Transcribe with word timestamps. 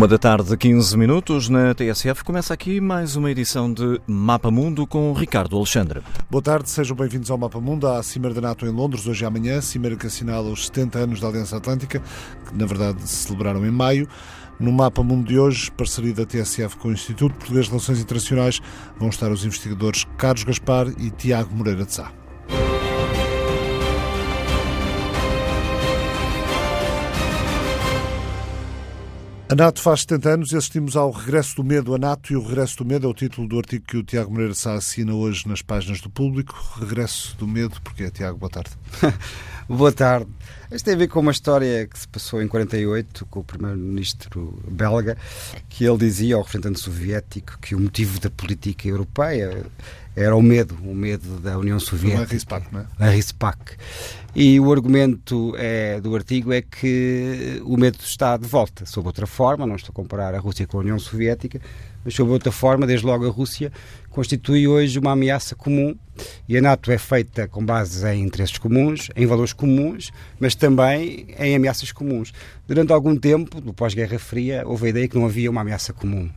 Uma 0.00 0.08
da 0.08 0.16
tarde, 0.16 0.56
15 0.56 0.96
minutos, 0.96 1.50
na 1.50 1.74
TSF, 1.74 2.24
começa 2.24 2.54
aqui 2.54 2.80
mais 2.80 3.16
uma 3.16 3.30
edição 3.30 3.70
de 3.70 4.00
Mapa 4.06 4.50
Mundo 4.50 4.86
com 4.86 5.12
Ricardo 5.12 5.54
Alexandre. 5.58 6.00
Boa 6.30 6.40
tarde, 6.40 6.70
sejam 6.70 6.96
bem-vindos 6.96 7.30
ao 7.30 7.36
Mapa 7.36 7.60
Mundo, 7.60 7.86
à 7.86 8.02
Cimeira 8.02 8.34
da 8.34 8.40
NATO 8.40 8.64
em 8.64 8.70
Londres, 8.70 9.06
hoje 9.06 9.24
e 9.24 9.26
amanhã, 9.26 9.60
Cimeira 9.60 9.96
que 9.96 10.06
assinala 10.06 10.48
os 10.48 10.68
70 10.68 11.00
anos 11.00 11.20
da 11.20 11.28
Aliança 11.28 11.58
Atlântica, 11.58 12.02
que 12.48 12.56
na 12.56 12.64
verdade 12.64 13.02
se 13.02 13.26
celebraram 13.26 13.66
em 13.66 13.70
maio. 13.70 14.08
No 14.58 14.72
Mapa 14.72 15.02
Mundo 15.02 15.28
de 15.28 15.38
hoje, 15.38 15.70
parceria 15.70 16.14
da 16.14 16.24
TSF 16.24 16.78
com 16.78 16.88
o 16.88 16.92
Instituto 16.92 17.34
Português 17.34 17.66
de 17.66 17.70
Relações 17.72 18.00
Internacionais, 18.00 18.58
vão 18.98 19.10
estar 19.10 19.30
os 19.30 19.44
investigadores 19.44 20.06
Carlos 20.16 20.44
Gaspar 20.44 20.88
e 20.96 21.10
Tiago 21.10 21.54
Moreira 21.54 21.84
de 21.84 21.92
Sá. 21.92 22.10
A 29.50 29.54
NATO 29.56 29.82
faz 29.82 30.02
70 30.02 30.28
anos 30.28 30.52
e 30.52 30.56
assistimos 30.56 30.94
ao 30.96 31.10
regresso 31.10 31.56
do 31.56 31.64
medo. 31.64 31.92
A 31.92 31.98
NATO 31.98 32.32
e 32.32 32.36
o 32.36 32.40
regresso 32.40 32.76
do 32.76 32.84
medo 32.84 33.08
é 33.08 33.10
o 33.10 33.12
título 33.12 33.48
do 33.48 33.58
artigo 33.58 33.84
que 33.84 33.96
o 33.96 34.02
Tiago 34.04 34.30
Moreira 34.30 34.54
Sá 34.54 34.74
assina 34.74 35.12
hoje 35.12 35.48
nas 35.48 35.60
páginas 35.60 36.00
do 36.00 36.08
público. 36.08 36.54
Regresso 36.78 37.36
do 37.36 37.48
medo, 37.48 37.82
porque 37.82 38.04
é 38.04 38.10
Tiago, 38.10 38.38
boa 38.38 38.48
tarde. 38.48 38.70
boa 39.68 39.90
tarde. 39.90 40.30
Isto 40.70 40.84
tem 40.84 40.94
a 40.94 40.98
ver 40.98 41.08
com 41.08 41.18
uma 41.18 41.32
história 41.32 41.86
que 41.86 41.98
se 41.98 42.06
passou 42.06 42.40
em 42.40 42.46
48 42.46 43.26
com 43.26 43.40
o 43.40 43.44
primeiro-ministro 43.44 44.56
belga, 44.68 45.16
que 45.68 45.84
ele 45.84 45.98
dizia 45.98 46.36
ao 46.36 46.42
representante 46.42 46.78
soviético 46.78 47.58
que 47.60 47.74
o 47.74 47.80
motivo 47.80 48.20
da 48.20 48.30
política 48.30 48.86
europeia 48.86 49.66
era 50.14 50.36
o 50.36 50.42
medo, 50.42 50.76
o 50.84 50.94
medo 50.94 51.38
da 51.40 51.58
União 51.58 51.78
Soviética. 51.80 52.22
A 52.22 52.26
RISPAC, 52.26 52.72
não 52.72 52.80
é? 52.80 52.86
A 52.98 53.08
RISPAC. 53.10 53.76
E 54.34 54.60
o 54.60 54.70
argumento 54.70 55.54
é, 55.56 56.00
do 56.00 56.14
artigo 56.14 56.52
é 56.52 56.62
que 56.62 57.60
o 57.64 57.76
medo 57.76 57.98
está 58.00 58.36
de 58.36 58.46
volta, 58.46 58.86
sob 58.86 59.08
outra 59.08 59.26
forma, 59.26 59.66
não 59.66 59.74
estou 59.74 59.90
a 59.90 59.94
comparar 59.94 60.34
a 60.34 60.38
Rússia 60.38 60.66
com 60.66 60.76
a 60.76 60.80
União 60.80 60.98
Soviética, 60.98 61.60
mas 62.04 62.14
sob 62.14 62.30
outra 62.30 62.52
forma, 62.52 62.86
desde 62.86 63.04
logo 63.04 63.26
a 63.26 63.30
Rússia 63.30 63.72
constitui 64.08 64.66
hoje 64.68 64.98
uma 64.98 65.12
ameaça 65.12 65.54
comum 65.54 65.96
e 66.48 66.56
a 66.56 66.60
NATO 66.60 66.90
é 66.92 66.98
feita 66.98 67.48
com 67.48 67.64
base 67.64 68.06
em 68.08 68.24
interesses 68.24 68.56
comuns, 68.58 69.08
em 69.16 69.26
valores 69.26 69.52
comuns, 69.52 70.10
mas 70.38 70.54
também 70.60 71.26
em 71.38 71.56
ameaças 71.56 71.90
comuns. 71.90 72.32
Durante 72.68 72.92
algum 72.92 73.16
tempo, 73.16 73.60
do 73.60 73.74
pós-Guerra 73.74 74.18
Fria, 74.18 74.62
houve 74.64 74.86
a 74.86 74.90
ideia 74.90 75.08
que 75.08 75.18
não 75.18 75.26
havia 75.26 75.50
uma 75.50 75.62
ameaça 75.62 75.92
comum. 75.92 76.30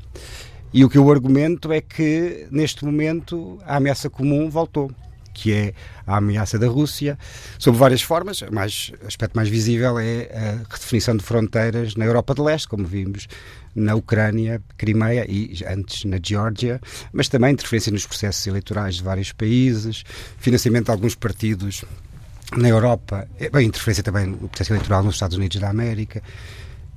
E 0.74 0.84
o 0.84 0.90
que 0.90 0.98
eu 0.98 1.12
argumento 1.12 1.72
é 1.72 1.82
que, 1.82 2.48
neste 2.50 2.84
momento, 2.84 3.60
a 3.66 3.76
ameaça 3.76 4.10
comum 4.10 4.50
voltou 4.50 4.90
que 5.34 5.52
é 5.52 5.74
a 6.06 6.18
ameaça 6.18 6.60
da 6.60 6.68
Rússia, 6.68 7.18
sob 7.58 7.78
várias 7.78 8.02
formas. 8.02 8.42
O 8.42 8.54
mais, 8.54 8.92
aspecto 9.06 9.36
mais 9.36 9.50
visível 9.50 9.98
é 9.98 10.30
a 10.32 10.72
redefinição 10.72 11.18
de 11.18 11.24
fronteiras 11.24 11.96
na 11.96 12.06
Europa 12.06 12.36
de 12.36 12.42
Leste, 12.42 12.68
como 12.68 12.86
vimos 12.86 13.28
na 13.76 13.96
Ucrânia, 13.96 14.62
Crimeia 14.78 15.26
e 15.28 15.58
antes 15.68 16.06
na 16.06 16.20
Geórgia, 16.24 16.80
mas 17.12 17.28
também 17.28 17.54
interferência 17.54 17.92
nos 17.92 18.06
processos 18.06 18.46
eleitorais 18.46 18.96
de 18.96 19.04
vários 19.04 19.32
países, 19.32 20.04
financiamento 20.38 20.86
de 20.86 20.92
alguns 20.92 21.16
partidos 21.16 21.84
na 22.56 22.68
Europa, 22.68 23.28
é, 23.40 23.50
bem, 23.50 23.68
interferência 23.68 24.04
também 24.04 24.28
no 24.28 24.50
processo 24.50 24.74
eleitoral 24.74 25.04
nos 25.04 25.16
Estados 25.16 25.38
Unidos 25.38 25.60
da 25.60 25.70
América. 25.70 26.22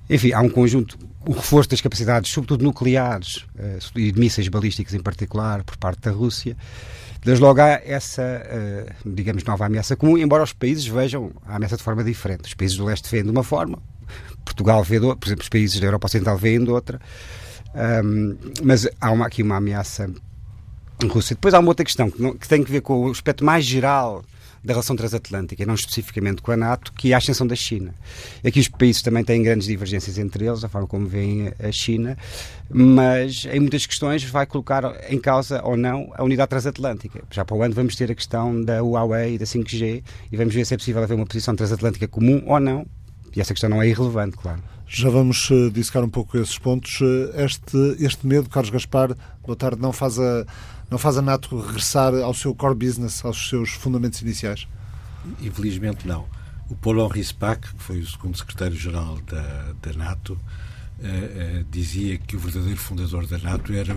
Enfim, 0.09 0.33
há 0.33 0.41
um 0.41 0.49
conjunto, 0.49 0.99
o 1.27 1.33
reforço 1.33 1.71
das 1.71 1.81
capacidades, 1.81 2.31
sobretudo 2.31 2.63
nucleares 2.63 3.39
uh, 3.59 3.99
e 3.99 4.13
de 4.13 4.21
mísseis 4.21 4.49
balísticos 4.49 4.95
em 4.95 5.01
particular, 5.01 5.65
por 5.65 5.77
parte 5.77 6.03
da 6.03 6.11
Rússia. 6.11 6.57
Desde 7.25 7.43
logo 7.43 7.61
há 7.61 7.81
essa, 7.85 8.23
uh, 8.23 9.15
digamos, 9.15 9.43
nova 9.45 9.67
ameaça 9.67 9.97
comum, 9.97 10.17
embora 10.17 10.45
os 10.45 10.53
países 10.53 10.87
vejam 10.87 11.33
a 11.47 11.57
ameaça 11.57 11.77
de 11.77 11.83
forma 11.83 12.05
diferente. 12.05 12.45
Os 12.45 12.55
países 12.55 12.77
do 12.77 12.85
leste 12.85 13.11
veem 13.11 13.25
de 13.25 13.31
uma 13.31 13.43
forma, 13.43 13.79
Portugal 14.45 14.85
vê 14.85 15.01
de 15.01 15.07
outra, 15.07 15.19
por 15.19 15.29
exemplo, 15.29 15.43
os 15.43 15.49
países 15.49 15.81
da 15.81 15.87
Europa 15.87 16.07
Ocidental 16.07 16.37
veem 16.37 16.63
de 16.63 16.71
outra. 16.71 17.01
Mas 18.63 18.89
há 19.01 19.11
uma, 19.11 19.27
aqui 19.27 19.43
uma 19.43 19.57
ameaça 19.57 20.09
russa. 21.05 21.35
Depois 21.35 21.53
há 21.53 21.59
uma 21.59 21.69
outra 21.69 21.85
questão 21.85 22.11
que, 22.11 22.23
não, 22.23 22.35
que 22.35 22.49
tem 22.49 22.63
que 22.63 22.71
ver 22.71 22.81
com 22.81 23.07
o 23.07 23.11
aspecto 23.11 23.45
mais 23.45 23.65
geral 23.65 24.25
da 24.67 24.73
relação 24.75 24.97
transatlântica, 24.97 25.65
não 25.65 25.75
especificamente 25.75 26.43
com 26.43 26.51
a 26.51 26.57
NATO, 26.57 26.93
que 26.93 27.13
é 27.13 27.15
a 27.15 27.19
ascensão 27.19 27.47
da 27.47 27.55
China. 27.55 27.95
Aqui 28.45 28.59
os 28.59 28.67
países 28.67 29.01
também 29.01 29.23
têm 29.23 29.41
grandes 29.41 29.69
divergências 29.69 30.19
entre 30.19 30.45
eles, 30.45 30.65
a 30.65 30.69
forma 30.69 30.89
como 30.89 31.07
veem 31.07 31.53
a 31.63 31.71
China, 31.71 32.19
mas 32.69 33.47
em 33.47 33.61
muitas 33.61 33.87
questões 33.87 34.25
vai 34.25 34.45
colocar 34.45 34.83
em 35.09 35.21
causa 35.21 35.63
ou 35.63 35.77
não 35.77 36.13
a 36.17 36.25
unidade 36.25 36.51
transatlântica. 36.51 37.23
Já 37.31 37.45
para 37.45 37.57
o 37.57 37.63
ano 37.63 37.75
vamos 37.75 37.95
ter 37.95 38.11
a 38.11 38.15
questão 38.15 38.61
da 38.61 38.83
Huawei 38.83 39.35
e 39.35 39.39
da 39.39 39.45
5G 39.45 40.03
e 40.33 40.37
vamos 40.37 40.53
ver 40.53 40.67
se 40.67 40.75
é 40.75 40.77
possível 40.77 41.01
haver 41.01 41.15
uma 41.15 41.27
posição 41.27 41.55
transatlântica 41.55 42.09
comum 42.09 42.43
ou 42.45 42.59
não, 42.59 42.85
e 43.37 43.41
essa 43.41 43.55
questão 43.55 43.71
não 43.71 43.81
é 43.81 43.89
irrelevante, 43.89 44.37
claro. 44.37 44.61
Já 44.89 45.11
vamos 45.11 45.51
uh, 45.51 45.71
dissecar 45.71 46.03
um 46.03 46.09
pouco 46.09 46.39
esses 46.39 46.59
pontos. 46.59 47.01
Uh, 47.01 47.31
este, 47.35 47.77
este 47.99 48.27
medo, 48.27 48.49
Carlos 48.49 48.71
Gaspar, 48.71 49.17
boa 49.45 49.57
tarde, 49.57 49.81
não 49.81 49.93
faz 49.93 50.19
a 50.19 50.47
não 50.91 50.99
faz 50.99 51.17
a 51.17 51.23
NATO 51.23 51.59
regressar 51.59 52.15
ao 52.15 52.33
seu 52.33 52.55
core 52.55 52.75
business, 52.75 53.25
aos 53.25 53.49
seus 53.49 53.71
fundamentos 53.71 54.23
iniciais? 54.23 54.67
Infelizmente 55.41 56.07
não. 56.07 56.27
O 56.69 56.75
Paul 56.75 57.05
Henri 57.05 57.23
Spack, 57.23 57.75
que 57.75 57.83
foi 57.83 57.99
o 57.99 58.07
segundo 58.07 58.37
secretário-geral 58.37 59.19
da, 59.23 59.75
da 59.83 59.93
NATO, 59.97 60.33
uh, 60.33 61.61
uh, 61.61 61.65
dizia 61.71 62.19
que 62.19 62.37
o 62.37 62.39
verdadeiro 62.39 62.79
fundador 62.79 63.27
da 63.27 63.39
NATO 63.39 63.73
era 63.73 63.97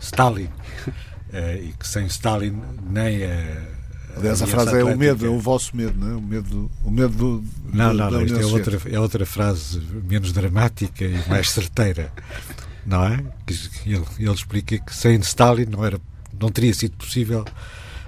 Stalin 0.00 0.46
uh, 0.46 0.90
e 1.62 1.74
que 1.78 1.86
sem 1.86 2.06
Stalin 2.06 2.60
nem 2.88 3.24
a 3.24 3.76
Aliás, 4.16 4.40
a 4.40 4.46
frase 4.46 4.80
é 4.80 4.82
o 4.82 4.96
medo, 4.96 5.26
é 5.26 5.28
o 5.28 5.38
vosso 5.38 5.76
medo, 5.76 5.92
não 5.98 6.12
é? 6.12 6.14
O 6.16 6.22
medo, 6.22 6.70
o 6.82 6.90
medo 6.90 7.14
do, 7.14 7.44
Não, 7.70 7.92
não, 7.92 8.10
não 8.10 8.22
isto 8.22 8.40
é 8.40 8.46
outra, 8.46 8.80
é 8.90 8.98
outra 8.98 9.26
frase 9.26 9.78
menos 10.08 10.32
dramática 10.32 11.04
e 11.04 11.28
mais 11.28 11.50
certeira, 11.50 12.10
não 12.86 13.04
é? 13.04 13.22
Ele, 13.84 14.02
ele 14.18 14.32
explica 14.32 14.78
que 14.78 14.94
sem 14.94 15.16
Stalin 15.20 15.66
não 15.66 15.84
era 15.84 16.00
não 16.40 16.50
teria 16.50 16.74
sido 16.74 16.96
possível 16.96 17.44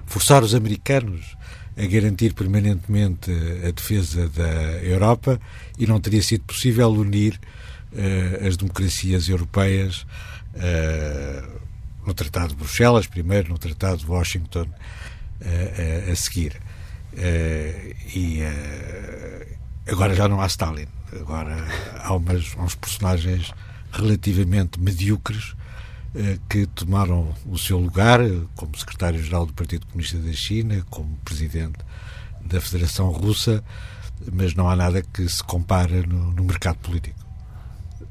forçar 0.07 0.43
os 0.43 0.55
americanos 0.55 1.37
a 1.77 1.87
garantir 1.87 2.35
permanentemente 2.35 3.31
a 3.67 3.71
defesa 3.71 4.29
da 4.29 4.83
Europa 4.83 5.41
e 5.79 5.87
não 5.87 6.01
teria 6.01 6.23
sido 6.23 6.45
possível 6.45 6.91
unir 6.91 7.39
uh, 7.93 8.47
as 8.47 8.57
democracias 8.57 9.29
europeias 9.29 10.05
uh, 10.55 11.59
no 12.05 12.15
Tratado 12.15 12.49
de 12.49 12.57
Bruxelas, 12.57 13.07
primeiro 13.07 13.51
no 13.51 13.59
Tratado 13.59 13.99
de 13.99 14.07
Washington 14.07 14.67
uh, 14.67 16.11
a 16.11 16.17
seguir. 16.17 16.61
e 18.15 18.43
agora 19.87 20.15
já 20.15 20.29
não 20.29 20.41
há 20.41 20.47
Stalin, 20.47 20.89
agora 21.13 21.57
há 22.03 22.15
umas, 22.15 22.57
uns 22.57 22.75
personagens 22.75 23.53
relativamente 23.93 24.81
medíocres 24.81 25.55
eh, 25.55 25.58
que 26.49 26.67
tomaram 26.67 27.35
o 27.47 27.59
seu 27.59 27.79
lugar 27.79 28.21
eh, 28.21 28.41
como 28.57 28.77
secretário-geral 28.77 29.47
do 29.47 29.53
Partido 29.53 29.87
Comunista 29.87 30.19
da 30.19 30.33
China, 30.33 30.85
como 30.91 31.17
presidente 31.25 31.79
da 32.45 32.61
Federação 32.61 33.11
Russa, 33.11 33.63
mas 34.33 34.55
não 34.55 34.69
há 34.69 34.75
nada 34.75 35.03
que 35.03 35.29
se 35.29 35.43
compare 35.45 36.07
no, 36.07 36.33
no 36.33 36.45
mercado 36.45 36.79
político. 36.79 37.19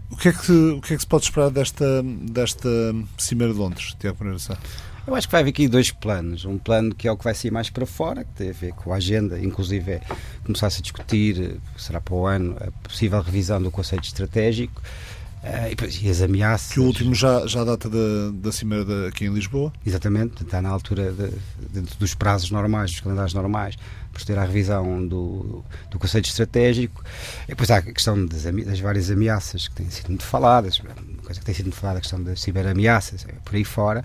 O 0.09 0.15
que, 0.15 0.29
é 0.29 0.33
que, 0.33 0.51
o 0.51 0.81
que 0.81 0.93
é 0.93 0.95
que 0.95 1.01
se 1.01 1.07
pode 1.07 1.25
esperar 1.25 1.49
desta, 1.49 2.03
desta 2.03 2.69
Cimeira 3.17 3.53
de 3.53 3.59
Londres, 3.59 3.95
Tiago 3.99 4.17
Pereira 4.17 4.39
Sá? 4.39 4.57
Eu 5.05 5.15
acho 5.15 5.27
que 5.27 5.31
vai 5.31 5.41
haver 5.41 5.51
aqui 5.51 5.67
dois 5.67 5.89
planos. 5.89 6.43
Um 6.43 6.57
plano 6.57 6.93
que 6.93 7.07
é 7.07 7.11
o 7.11 7.17
que 7.17 7.23
vai 7.23 7.33
sair 7.33 7.51
mais 7.51 7.69
para 7.69 7.85
fora, 7.85 8.23
que 8.23 8.31
tem 8.33 8.49
a 8.49 8.53
ver 8.53 8.73
com 8.73 8.93
a 8.93 8.97
agenda, 8.97 9.39
inclusive 9.39 9.93
é 9.93 10.01
começar-se 10.43 10.79
a 10.79 10.81
discutir, 10.81 11.41
eh, 11.41 11.57
será 11.77 11.99
para 11.99 12.13
o 12.13 12.25
ano, 12.25 12.57
a 12.59 12.71
possível 12.87 13.21
revisão 13.21 13.61
do 13.61 13.71
conceito 13.71 14.03
estratégico. 14.03 14.81
Uh, 15.47 15.85
e, 15.85 16.07
e, 16.07 16.09
as 16.09 16.21
ameaças. 16.21 16.73
Que 16.73 16.79
o 16.79 16.83
último 16.83 17.15
já, 17.15 17.47
já 17.47 17.63
data 17.63 17.89
da, 17.89 18.31
da 18.33 18.51
cimeira 18.51 18.83
de, 18.83 19.07
aqui 19.07 19.25
em 19.25 19.33
Lisboa? 19.33 19.71
Exatamente, 19.85 20.43
está 20.43 20.61
na 20.61 20.69
altura 20.69 21.13
de, 21.13 21.81
dos 21.97 22.13
prazos 22.13 22.51
normais, 22.51 22.91
dos 22.91 22.99
calendários 22.99 23.33
normais, 23.33 23.77
ter 24.25 24.37
a 24.37 24.43
revisão 24.43 25.07
do, 25.07 25.63
do 25.89 25.99
conceito 25.99 26.25
estratégico. 26.25 27.03
E 27.45 27.49
depois 27.49 27.69
há 27.71 27.77
a 27.77 27.81
questão 27.81 28.25
das, 28.25 28.43
das, 28.43 28.79
várias 28.79 29.11
ameaças 29.11 29.67
que 29.67 29.75
têm 29.75 29.89
sido 29.89 30.07
muito 30.07 30.25
faladas, 30.25 30.79
uma 30.79 30.93
coisa 31.23 31.39
que 31.39 31.45
tem 31.45 31.55
sido 31.55 31.65
muito 31.65 31.77
falada, 31.77 31.99
a 31.99 32.01
questão 32.01 32.21
das 32.21 32.41
ciberameaças, 32.41 33.25
é 33.27 33.33
por 33.43 33.55
aí 33.55 33.63
fora. 33.63 34.03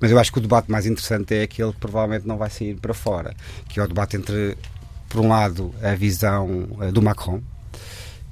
Mas 0.00 0.10
eu 0.10 0.18
acho 0.18 0.32
que 0.32 0.38
o 0.38 0.42
debate 0.42 0.70
mais 0.70 0.86
interessante 0.86 1.34
é 1.34 1.42
aquele 1.42 1.72
que 1.72 1.80
provavelmente 1.80 2.26
não 2.26 2.36
vai 2.36 2.50
sair 2.50 2.74
para 2.74 2.94
fora, 2.94 3.34
que 3.68 3.80
é 3.80 3.82
o 3.82 3.88
debate 3.88 4.16
entre, 4.16 4.56
por 5.08 5.20
um 5.20 5.28
lado, 5.28 5.74
a 5.82 5.94
visão 5.94 6.68
uh, 6.78 6.92
do 6.92 7.02
Macron, 7.02 7.42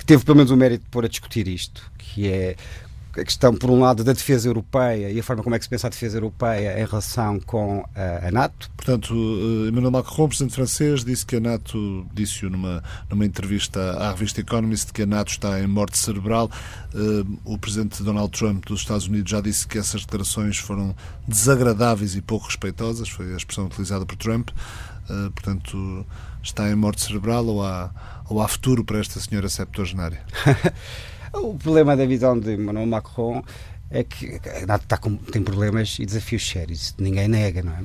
que 0.03 0.07
teve 0.07 0.25
pelo 0.25 0.37
menos 0.37 0.51
o 0.51 0.57
mérito 0.57 0.83
de 0.83 0.91
pôr 0.91 1.05
a 1.05 1.09
discutir 1.09 1.47
isto, 1.47 1.81
que 1.97 2.27
é 2.27 2.57
a 3.17 3.25
questão, 3.25 3.55
por 3.55 3.71
um 3.71 3.79
lado, 3.79 4.03
da 4.03 4.13
defesa 4.13 4.49
europeia 4.49 5.11
e 5.11 5.21
a 5.21 5.23
forma 5.23 5.43
como 5.43 5.55
é 5.55 5.59
que 5.59 5.65
se 5.65 5.69
pensa 5.69 5.87
a 5.87 5.91
defesa 5.91 6.17
europeia 6.17 6.81
em 6.81 6.85
relação 6.85 7.39
com 7.39 7.85
a, 7.95 8.27
a 8.27 8.31
NATO. 8.33 8.69
Portanto, 8.77 9.15
eh, 9.15 9.69
Emmanuel 9.69 9.93
Macron, 9.93 10.27
presidente 10.27 10.55
francês, 10.55 11.05
disse 11.05 11.25
que 11.25 11.37
a 11.37 11.41
NATO, 11.41 12.05
disse-o 12.13 12.51
numa, 12.51 12.83
numa 13.09 13.25
entrevista 13.25 13.93
à 13.99 14.11
revista 14.11 14.41
Economist, 14.41 14.93
que 14.93 15.03
a 15.03 15.07
NATO 15.07 15.31
está 15.31 15.61
em 15.61 15.67
morte 15.69 15.99
cerebral. 15.99 16.51
Eh, 16.95 17.25
o 17.45 17.57
presidente 17.59 18.03
Donald 18.03 18.37
Trump 18.37 18.65
dos 18.67 18.81
Estados 18.81 19.07
Unidos 19.07 19.31
já 19.31 19.41
disse 19.41 19.69
que 19.69 19.79
essas 19.79 20.01
declarações 20.01 20.57
foram 20.57 20.97
desagradáveis 21.29 22.17
e 22.17 22.23
pouco 22.23 22.47
respeitosas, 22.47 23.09
foi 23.09 23.35
a 23.35 23.37
expressão 23.37 23.67
utilizada 23.67 24.05
por 24.05 24.17
Trump. 24.17 24.49
Eh, 25.09 25.31
portanto, 25.35 26.07
está 26.43 26.69
em 26.71 26.75
morte 26.75 27.03
cerebral 27.03 27.47
ou 27.47 27.63
há 27.63 27.91
ou 28.33 28.41
há 28.41 28.49
futuro 28.49 28.85
para 28.85 28.99
esta 28.99 29.21
senhora 29.21 29.49
septuagenária? 29.49 30.21
o 31.35 31.55
problema 31.55 31.97
da 31.97 32.07
visão 32.07 32.39
de 32.39 32.55
Emmanuel 32.55 32.87
Macron 32.87 33.43
é 33.91 34.03
que 34.03 34.41
está 34.81 34.97
com, 34.97 35.17
tem 35.17 35.43
problemas 35.43 35.99
e 35.99 36.07
desafios 36.07 36.49
sérios, 36.49 36.95
ninguém 36.99 37.29
nega, 37.29 37.63
não 37.63 37.73
é? 37.73 37.83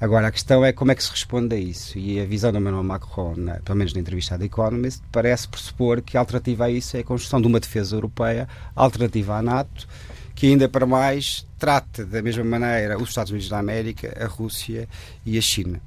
Agora, 0.00 0.28
a 0.28 0.30
questão 0.30 0.64
é 0.64 0.72
como 0.72 0.92
é 0.92 0.94
que 0.94 1.02
se 1.02 1.10
responde 1.10 1.56
a 1.56 1.58
isso. 1.58 1.98
E 1.98 2.20
a 2.20 2.24
visão 2.24 2.52
do 2.52 2.58
Emmanuel 2.58 2.84
Macron, 2.84 3.34
na, 3.36 3.54
pelo 3.56 3.78
menos 3.78 3.92
na 3.92 4.00
entrevista 4.00 4.38
The 4.38 4.44
Economist, 4.44 5.02
parece 5.10 5.48
pressupor 5.48 6.02
que 6.02 6.16
a 6.16 6.20
alternativa 6.20 6.66
a 6.66 6.70
isso 6.70 6.96
é 6.96 7.00
a 7.00 7.04
construção 7.04 7.40
de 7.40 7.48
uma 7.48 7.58
defesa 7.58 7.96
europeia 7.96 8.48
alternativa 8.76 9.36
à 9.36 9.42
NATO, 9.42 9.88
que 10.36 10.46
ainda 10.46 10.68
para 10.68 10.86
mais 10.86 11.44
trate 11.58 12.04
da 12.04 12.22
mesma 12.22 12.44
maneira 12.44 12.96
os 12.96 13.08
Estados 13.08 13.32
Unidos 13.32 13.48
da 13.48 13.58
América, 13.58 14.16
a 14.20 14.26
Rússia 14.26 14.88
e 15.26 15.36
a 15.36 15.40
China. 15.40 15.80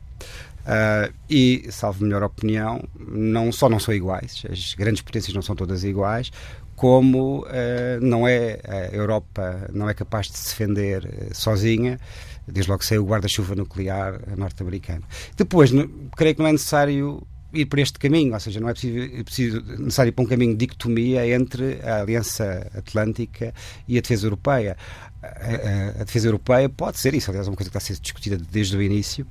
Uh, 0.71 1.13
e, 1.29 1.67
salvo 1.69 2.05
melhor 2.05 2.23
opinião, 2.23 2.81
não 2.97 3.51
só 3.51 3.67
não 3.67 3.77
são 3.77 3.93
iguais, 3.93 4.43
as 4.49 4.73
grandes 4.73 5.01
potências 5.01 5.35
não 5.35 5.41
são 5.41 5.53
todas 5.53 5.83
iguais, 5.83 6.31
como 6.77 7.41
uh, 7.41 7.99
não 7.99 8.25
é 8.25 8.61
a 8.65 8.95
Europa 8.95 9.69
não 9.73 9.89
é 9.89 9.93
capaz 9.93 10.27
de 10.27 10.37
se 10.37 10.51
defender 10.51 11.03
uh, 11.03 11.35
sozinha, 11.35 11.99
desde 12.47 12.71
logo 12.71 12.85
saiu 12.85 13.03
o 13.03 13.05
guarda-chuva 13.05 13.53
nuclear 13.53 14.21
norte-americano. 14.37 15.03
Depois, 15.35 15.71
no, 15.71 15.89
creio 16.15 16.35
que 16.35 16.41
não 16.41 16.47
é 16.47 16.53
necessário 16.53 17.21
ir 17.53 17.65
por 17.65 17.79
este 17.79 17.99
caminho, 17.99 18.33
ou 18.33 18.39
seja, 18.39 18.61
não 18.61 18.69
é 18.69 18.71
preciso, 18.71 18.97
é 18.97 19.23
preciso 19.23 19.61
necessário 19.77 20.11
ir 20.11 20.13
para 20.13 20.23
um 20.23 20.27
caminho 20.27 20.53
de 20.53 20.59
dicotomia 20.59 21.27
entre 21.27 21.81
a 21.83 21.99
Aliança 21.99 22.71
Atlântica 22.73 23.53
e 23.89 23.97
a 23.97 24.01
defesa 24.01 24.25
europeia. 24.25 24.77
A, 25.21 25.27
a, 25.27 26.01
a 26.01 26.03
defesa 26.05 26.29
europeia 26.29 26.69
pode 26.69 26.97
ser 26.97 27.13
isso, 27.13 27.29
aliás, 27.29 27.45
é 27.45 27.49
uma 27.49 27.57
coisa 27.57 27.69
que 27.69 27.77
está 27.77 27.83
a 27.83 27.95
ser 27.95 28.01
discutida 28.01 28.37
desde 28.37 28.77
o 28.77 28.81
início. 28.81 29.27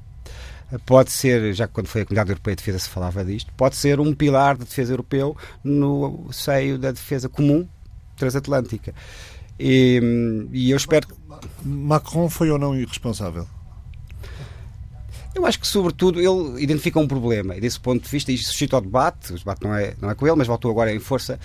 Pode 0.87 1.11
ser, 1.11 1.52
já 1.52 1.67
que 1.67 1.75
quando 1.75 1.88
foi 1.88 2.02
a 2.02 2.05
Comunidade 2.05 2.31
Europeia 2.31 2.55
de 2.55 2.62
Defesa 2.62 2.78
se 2.78 2.88
falava 2.88 3.25
disto, 3.25 3.52
pode 3.56 3.76
ser 3.76 3.99
um 3.99 4.14
pilar 4.14 4.56
de 4.56 4.64
defesa 4.64 4.93
europeu 4.93 5.37
no 5.64 6.28
seio 6.32 6.78
da 6.78 6.93
defesa 6.93 7.28
comum 7.28 7.67
transatlântica. 8.17 8.94
E, 9.58 10.49
e 10.52 10.70
eu 10.70 10.76
espero. 10.76 11.08
Macron 11.62 12.28
foi 12.31 12.50
ou 12.50 12.58
não 12.58 12.76
irresponsável? 12.76 13.46
Eu 15.34 15.46
acho 15.46 15.61
que, 15.61 15.67
sobretudo, 15.67 16.20
ele 16.20 16.62
identifica 16.62 16.99
um 16.99 17.06
problema 17.06 17.56
e, 17.56 17.61
desse 17.61 17.78
ponto 17.78 18.02
de 18.02 18.08
vista, 18.08 18.32
isto 18.32 18.46
suscita 18.46 18.76
o 18.76 18.81
debate. 18.81 19.32
O 19.32 19.38
debate 19.38 19.62
não 19.62 19.75
é, 19.75 19.94
não 20.00 20.11
é 20.11 20.14
com 20.14 20.26
ele, 20.26 20.37
mas 20.37 20.46
voltou 20.46 20.70
agora 20.70 20.93
em 20.93 20.99
força 20.99 21.38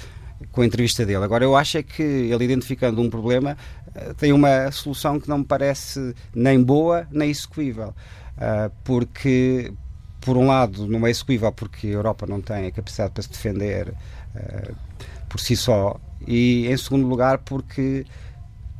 com 0.51 0.61
a 0.61 0.65
entrevista 0.65 1.05
dele. 1.05 1.23
Agora, 1.23 1.43
eu 1.43 1.55
acho 1.55 1.77
é 1.77 1.83
que 1.83 2.01
ele, 2.01 2.43
identificando 2.43 3.01
um 3.01 3.09
problema, 3.09 3.57
eh, 3.93 4.13
tem 4.17 4.33
uma 4.33 4.71
solução 4.71 5.19
que 5.19 5.29
não 5.29 5.39
me 5.39 5.45
parece 5.45 6.15
nem 6.33 6.61
boa 6.61 7.07
nem 7.11 7.29
execuível. 7.29 7.93
Ah, 8.37 8.69
porque, 8.83 9.73
por 10.21 10.37
um 10.37 10.47
lado, 10.47 10.87
não 10.87 11.05
é 11.07 11.09
execuível 11.09 11.51
porque 11.51 11.87
a 11.87 11.91
Europa 11.91 12.25
não 12.27 12.41
tem 12.41 12.67
a 12.67 12.71
capacidade 12.71 13.11
para 13.13 13.23
se 13.23 13.29
defender 13.29 13.93
ah, 14.35 14.71
por 15.29 15.39
si 15.39 15.55
só, 15.55 15.99
e, 16.27 16.67
em 16.67 16.77
segundo 16.77 17.07
lugar, 17.07 17.39
porque 17.39 18.05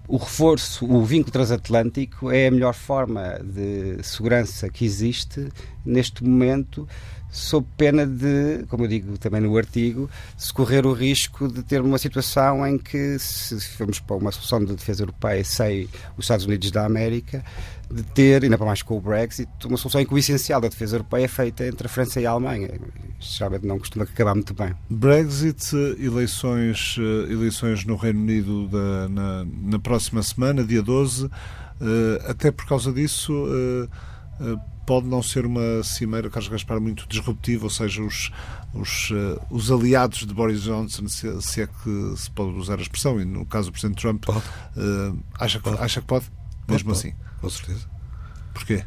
o 0.07 0.18
reforço, 0.18 0.86
o 0.86 1.04
vínculo 1.04 1.31
transatlântico 1.31 2.31
é 2.31 2.48
a 2.48 2.52
melhor 2.52 2.74
forma 2.74 3.40
de 3.44 4.02
segurança 4.04 4.69
que 4.69 4.86
existe 4.86 5.50
neste 5.84 6.24
momento, 6.24 6.88
sob 7.36 7.68
pena 7.76 8.08
de, 8.08 8.66
como 8.70 8.86
eu 8.86 8.88
digo 8.88 9.18
também 9.18 9.42
no 9.42 9.58
artigo, 9.58 10.10
se 10.38 10.54
correr 10.54 10.86
o 10.86 10.94
risco 10.94 11.50
de 11.50 11.62
ter 11.64 11.82
uma 11.82 11.98
situação 11.98 12.66
em 12.66 12.78
que, 12.78 13.20
se 13.20 13.60
formos 13.76 14.00
para 14.00 14.16
uma 14.16 14.32
solução 14.32 14.64
de 14.64 14.74
defesa 14.74 15.04
europeia 15.04 15.44
sem 15.44 15.90
os 16.18 16.24
Estados 16.24 16.46
Unidos 16.46 16.72
da 16.72 16.86
América, 16.86 17.44
de 17.92 18.04
ter, 18.04 18.44
ainda 18.44 18.58
para 18.58 18.66
mais 18.66 18.82
com 18.82 18.98
o 18.98 19.02
Brexit, 19.02 19.50
uma 19.66 19.76
solução 19.76 20.00
em 20.00 20.06
que 20.06 20.14
o 20.14 20.18
essencial 20.18 20.62
da 20.62 20.70
defesa 20.70 20.96
europeia 20.96 21.26
é 21.26 21.28
feita 21.28 21.68
entre 21.68 21.88
a 21.88 21.90
França 21.90 22.22
e 22.22 22.26
a 22.26 22.32
Alemanha. 22.32 22.70
Geralmente 23.20 23.66
não 23.66 23.80
costuma 23.80 24.06
acabar 24.06 24.34
muito 24.34 24.54
bem. 24.54 24.74
Brexit, 24.90 25.76
eleições, 26.00 26.96
eh, 26.98 27.34
eleições 27.34 27.84
no 27.84 27.98
Reino 27.98 28.22
Unido 28.22 28.70
da, 28.70 29.10
na, 29.10 29.46
na, 29.46 29.80
próxima 29.80 30.24
semana, 30.24 30.64
dia 30.64 30.81
12, 30.81 31.30
eh, 31.81 32.26
até 32.30 32.50
por 32.50 32.66
causa 32.66 32.92
disso 32.94 33.34
eh, 33.50 34.15
pode 34.86 35.08
não 35.08 35.24
ser 35.24 35.46
uma 35.46 35.84
cimeira, 35.84 36.30
Carlos 36.30 36.50
Gaspar, 36.50 36.80
muito 36.80 37.08
disruptiva, 37.08 37.64
ou 37.64 37.70
seja, 37.70 38.04
os, 38.04 38.32
os, 38.74 39.10
os 39.50 39.72
aliados 39.72 40.20
de 40.20 40.34
Boris 40.34 40.64
Johnson, 40.64 41.08
se, 41.08 41.42
se, 41.42 41.62
é 41.62 41.68
que 41.68 42.14
se 42.18 42.30
pode 42.32 42.58
usar 42.58 42.78
a 42.80 42.82
expressão, 42.82 43.20
e 43.20 43.26
no 43.26 43.46
caso 43.46 43.70
do 43.70 43.72
Presidente 43.72 44.02
Trump, 44.02 44.26
pode. 44.26 44.44
acha, 45.40 45.60
pode. 45.60 45.82
acha 45.82 46.02
que 46.02 46.08
pode? 46.08 46.26
Mesmo 46.68 46.94
pode, 46.94 47.00
assim 47.00 47.26
com 47.46 47.50
certeza. 47.50 47.86
Porquê? 48.54 48.84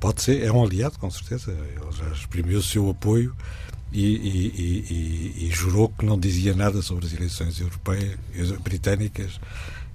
Pode 0.00 0.22
ser, 0.22 0.42
é 0.42 0.52
um 0.52 0.62
aliado, 0.62 0.98
com 0.98 1.10
certeza. 1.10 1.50
Ele 1.50 1.92
já 1.92 2.08
exprimiu 2.08 2.58
o 2.58 2.62
seu 2.62 2.88
apoio 2.88 3.36
e, 3.92 4.04
e, 4.04 4.46
e, 4.58 5.46
e, 5.46 5.50
jurou 5.50 5.88
que 5.88 6.04
não 6.04 6.18
dizia 6.18 6.54
nada 6.54 6.80
sobre 6.82 7.06
as 7.06 7.12
eleições 7.12 7.60
europeias, 7.60 8.16
britânicas, 8.62 9.40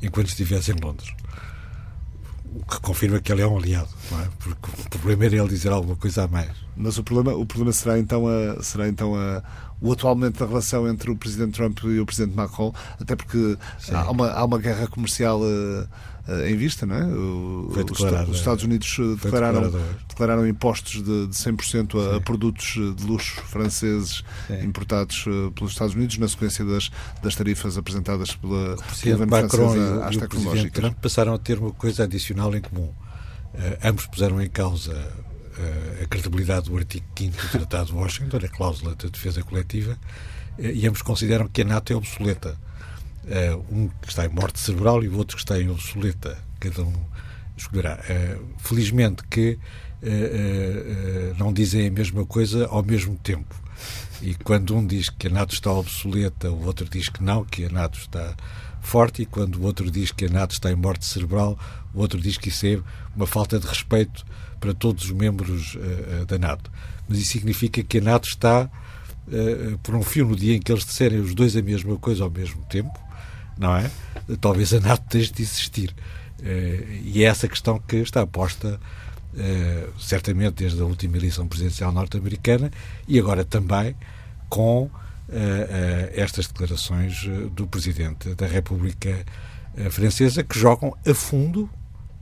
enquanto 0.02 0.28
estivesse 0.28 0.72
em 0.72 0.76
Londres. 0.76 1.14
O 2.56 2.66
que 2.66 2.80
confirma 2.82 3.20
que 3.20 3.32
ele 3.32 3.42
é 3.42 3.48
um 3.48 3.58
aliado, 3.58 3.90
não 4.12 4.22
é? 4.22 4.28
Porque 4.40 4.70
o 4.86 4.90
problema 4.90 5.26
era 5.26 5.36
ele 5.38 5.48
dizer 5.48 5.72
alguma 5.72 5.96
coisa 5.96 6.24
a 6.24 6.28
mais. 6.28 6.52
Mas 6.76 6.98
o 6.98 7.04
problema, 7.04 7.36
o 7.36 7.46
problema 7.46 7.74
será 7.74 7.98
então, 7.98 8.26
a, 8.28 8.62
será 8.62 8.88
então 8.88 9.16
a, 9.16 9.42
o 9.82 9.92
atualmente 9.92 10.40
da 10.40 10.46
relação 10.46 10.88
entre 10.88 11.10
o 11.10 11.16
Presidente 11.16 11.54
Trump 11.54 11.80
e 11.84 12.00
o 12.00 12.06
Presidente 12.06 12.36
Macron, 12.36 12.74
até 13.00 13.16
porque 13.16 13.58
há 13.92 14.12
uma, 14.12 14.32
há 14.32 14.46
uma 14.46 14.60
guerra 14.60 14.88
comercial. 14.88 15.42
Uh, 15.42 15.88
em 16.48 16.56
vista, 16.56 16.86
não 16.86 16.96
é? 16.96 17.06
O, 17.06 17.70
Foi 17.74 17.84
declarado, 17.84 18.32
os 18.32 18.38
Estados 18.38 18.64
Unidos 18.64 18.98
eh, 18.98 19.16
declararam, 19.22 19.74
declararam 20.08 20.48
impostos 20.48 21.04
de, 21.04 21.28
de 21.28 21.34
100% 21.34 22.00
a, 22.00 22.18
a, 22.18 22.22
produtos 22.22 22.76
eh, 22.78 22.94
de 22.96 23.06
luxo 23.06 23.42
franceses 23.42 24.24
Sim. 24.48 24.64
importados 24.64 25.26
pelos 25.54 25.74
Estados 25.74 25.94
Unidos 25.96 26.18
na 26.18 26.28
sequência 26.30 26.64
das, 26.64 26.90
das 27.22 27.36
tarifas 27.36 27.78
apresentadas 27.78 28.36
pela, 28.36 28.78
governo 29.04 29.28
Macron 29.28 29.70
francês 29.70 30.02
às 30.02 30.16
e 30.16 30.20
tecnológicas. 30.20 30.72
Trump 30.72 30.98
passaram 31.02 31.34
a 31.34 31.38
ter 31.38 31.60
uma 31.60 31.72
coisa 31.72 32.06
adicional 32.06 32.56
em 32.56 32.62
comum. 32.62 32.94
Uh, 33.54 33.78
ambos 33.84 34.08
puseram 34.08 34.42
em 34.42 34.50
causa 34.50 34.96
a 36.02 36.08
credibilidade 36.08 36.68
do 36.68 36.76
artigo 36.76 37.06
5 37.16 37.38
do 37.38 37.50
Tratado 37.50 37.86
de 37.88 37.94
Washington, 37.94 38.38
a 38.38 38.48
cláusula 38.48 38.96
de 38.96 39.08
defesa 39.08 39.44
coletiva, 39.44 40.00
e 40.58 40.88
ambos 40.88 41.04
consideram 41.04 41.48
que 41.48 41.62
a 41.62 41.66
NATO 41.66 41.94
é 41.94 41.96
obsoleta. 41.96 42.58
Uh, 43.24 43.64
um 43.72 43.88
que 43.88 44.10
está 44.10 44.26
em 44.26 44.30
morte 44.30 44.60
cerebral 44.60 45.02
e 45.02 45.08
o 45.08 45.16
outro 45.16 45.38
que 45.38 45.44
está 45.44 45.58
em 45.58 45.70
obsoleta. 45.70 46.38
Cada 46.60 46.84
um 46.84 46.94
escolherá. 47.56 47.98
Uh, 47.98 48.46
felizmente 48.58 49.24
que 49.30 49.58
uh, 50.02 51.36
não 51.38 51.54
dizem 51.54 51.88
a 51.88 51.92
mesma 51.92 52.26
coisa 52.26 52.68
ao 52.68 52.84
mesmo 52.84 53.16
tempo. 53.16 53.56
E 54.22 54.36
quando 54.36 54.76
um 54.76 54.86
diz 54.86 55.08
que 55.10 55.28
a 55.28 55.30
NATO 55.30 55.54
está 55.54 55.72
obsoleta, 55.72 56.52
o 56.52 56.66
outro 56.66 56.86
diz 56.90 57.08
que 57.08 57.24
não, 57.24 57.46
que 57.46 57.66
a 57.66 57.70
NATO 57.70 57.98
está 57.98 58.36
forte, 58.82 59.22
e 59.22 59.26
quando 59.26 59.56
o 59.56 59.64
outro 59.64 59.90
diz 59.90 60.12
que 60.12 60.26
a 60.26 60.30
NATO 60.30 60.52
está 60.52 60.70
em 60.70 60.76
morte 60.76 61.06
cerebral, 61.06 61.58
o 61.94 62.00
outro 62.00 62.20
diz 62.20 62.38
que 62.38 62.50
isso 62.50 62.66
é 62.66 62.80
uma 63.16 63.26
falta 63.26 63.58
de 63.58 63.66
respeito 63.66 64.26
para 64.60 64.74
todos 64.74 65.06
os 65.06 65.12
membros 65.12 65.78
da 66.28 66.38
NATO. 66.38 66.72
Mas 67.08 67.20
isso 67.20 67.32
significa 67.32 67.84
que 67.84 67.98
a 67.98 68.02
NATO 68.02 68.28
está 68.28 68.70
por 69.82 69.96
um 69.96 70.04
fio 70.04 70.26
no 70.26 70.36
dia 70.36 70.56
em 70.56 70.62
que 70.62 70.72
eles 70.72 70.86
disserem 70.86 71.20
os 71.20 71.34
dois 71.34 71.56
a 71.58 71.62
mesma 71.62 71.98
coisa 71.98 72.24
ao 72.24 72.30
mesmo 72.30 72.64
tempo, 72.66 72.98
não 73.58 73.76
é? 73.76 73.90
Talvez 74.40 74.74
a 74.74 74.80
NATO 74.80 75.04
deixe 75.10 75.32
de 75.32 75.42
existir. 75.42 75.94
Uh, 76.40 76.92
e 77.06 77.24
é 77.24 77.28
essa 77.28 77.48
questão 77.48 77.80
que 77.80 77.98
está 77.98 78.26
posta, 78.28 78.80
uh, 79.34 80.00
certamente, 80.00 80.56
desde 80.56 80.82
a 80.82 80.86
última 80.86 81.18
eleição 81.18 81.48
presidencial 81.48 81.92
norte-americana 81.92 82.72
e 83.08 83.18
agora 83.18 83.46
também 83.46 83.96
com 84.50 84.84
uh, 84.84 84.92
estas 86.14 86.48
declarações 86.48 87.26
do 87.56 87.66
Presidente 87.66 88.36
da 88.36 88.46
República 88.46 89.26
Francesa 89.90 90.44
que 90.44 90.60
jogam 90.60 90.96
a 91.08 91.14
fundo, 91.16 91.68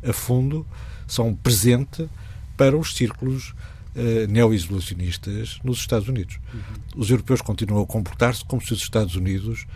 a 0.08 0.14
fundo, 0.14 0.66
são 1.06 1.36
presente 1.36 2.08
para 2.56 2.78
os 2.78 2.96
círculos 2.96 3.54
neo-isolacionistas 4.30 5.60
nos 5.62 5.80
Estados 5.80 6.08
Unidos. 6.08 6.40
Uhum. 6.54 6.62
Os 6.96 7.10
europeus 7.10 7.42
continuam 7.42 7.84
a 7.84 7.86
comportar-se 7.86 8.46
como 8.46 8.62
se 8.62 8.72
os 8.72 8.80
Estados 8.80 9.18
Unidos 9.18 9.68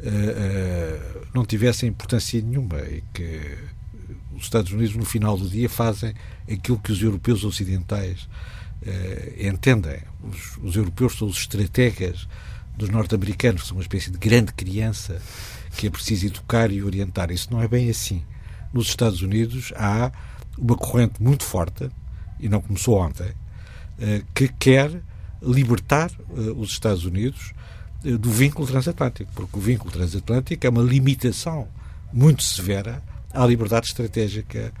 uh, 0.00 1.26
não 1.34 1.44
tivessem 1.44 1.88
importância 1.88 2.40
nenhuma 2.40 2.80
e 2.80 3.02
que 3.12 3.40
os 4.34 4.44
Estados 4.44 4.72
Unidos, 4.72 4.96
no 4.96 5.04
final 5.04 5.36
do 5.36 5.48
dia, 5.48 5.68
fazem 5.68 6.14
aquilo 6.50 6.78
que 6.78 6.92
os 6.92 7.02
europeus 7.02 7.44
ocidentais 7.44 8.28
uh, 8.82 9.46
entendem. 9.46 10.00
Os, 10.22 10.56
os, 10.62 10.76
europeus 10.76 11.16
são 11.16 11.28
os 11.28 11.38
estrategas 11.38 12.28
dos 12.76 12.88
norte-americanos, 12.88 13.66
são 13.66 13.76
uma 13.76 13.82
espécie 13.82 14.10
de 14.10 14.18
grande 14.18 14.52
criança 14.52 15.20
que 15.76 15.86
é 15.86 15.90
preciso 15.90 16.26
educar 16.26 16.70
e 16.70 16.82
orientar. 16.82 17.30
Isso 17.30 17.48
não 17.50 17.62
é 17.62 17.68
bem 17.68 17.88
assim. 17.90 18.22
Nos 18.72 18.88
Estados 18.88 19.22
Unidos 19.22 19.72
há 19.76 20.10
uma 20.58 20.76
corrente 20.76 21.22
muito 21.22 21.44
forte, 21.44 21.88
e 22.40 22.48
não 22.48 22.60
começou 22.60 22.98
ontem, 22.98 23.28
uh, 23.28 24.24
que 24.34 24.48
quer 24.48 25.02
libertar 25.42 26.10
os 26.56 26.70
Estados 26.70 27.04
Unidos 27.04 27.52
do 28.04 28.30
vínculo 28.30 28.66
transatlântico, 28.66 29.30
porque 29.34 29.56
o 29.56 29.60
vínculo 29.60 29.90
transatlântico 29.90 30.66
é 30.66 30.70
uma 30.70 30.82
limitação 30.82 31.66
muito 32.12 32.42
severa 32.42 33.02
à 33.32 33.46
liberdade 33.46 33.86
estratégica 33.86 34.72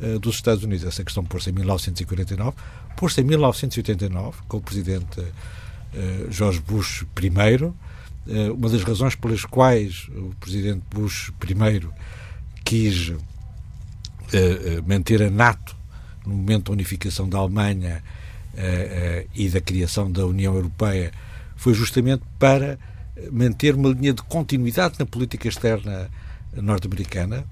uh, 0.00 0.18
dos 0.18 0.36
Estados 0.36 0.64
Unidos. 0.64 0.86
Essa 0.86 1.04
questão 1.04 1.22
pôs-se 1.22 1.50
em 1.50 1.52
1949, 1.52 2.56
pôs-se 2.96 3.20
em 3.20 3.24
1989, 3.24 4.38
com 4.48 4.56
o 4.56 4.60
presidente 4.60 5.22
George 6.30 6.60
Bush 6.60 7.04
I. 7.20 7.72
uma 8.52 8.68
das 8.68 8.84
razões 8.84 9.16
pelas 9.16 9.44
quais 9.44 10.08
o 10.14 10.32
presidente 10.38 10.82
Bush 10.88 11.32
I 11.42 11.88
quis 12.64 13.12
manter 14.86 15.20
a 15.20 15.30
NATO 15.30 15.74
no 16.24 16.36
momento 16.36 16.66
da 16.66 16.72
unificação 16.72 17.28
da 17.28 17.38
Alemanha 17.38 18.04
e 19.34 19.48
da 19.48 19.60
criação 19.60 20.12
da 20.12 20.24
União 20.24 20.54
Europeia 20.54 21.10
foi 21.60 21.74
justamente 21.74 22.22
para 22.38 22.78
manter 23.30 23.74
uma 23.74 23.90
linha 23.90 24.14
de 24.14 24.22
continuidade 24.22 24.98
na 24.98 25.04
política 25.04 25.46
externa 25.46 26.10
norte-americana. 26.54 27.44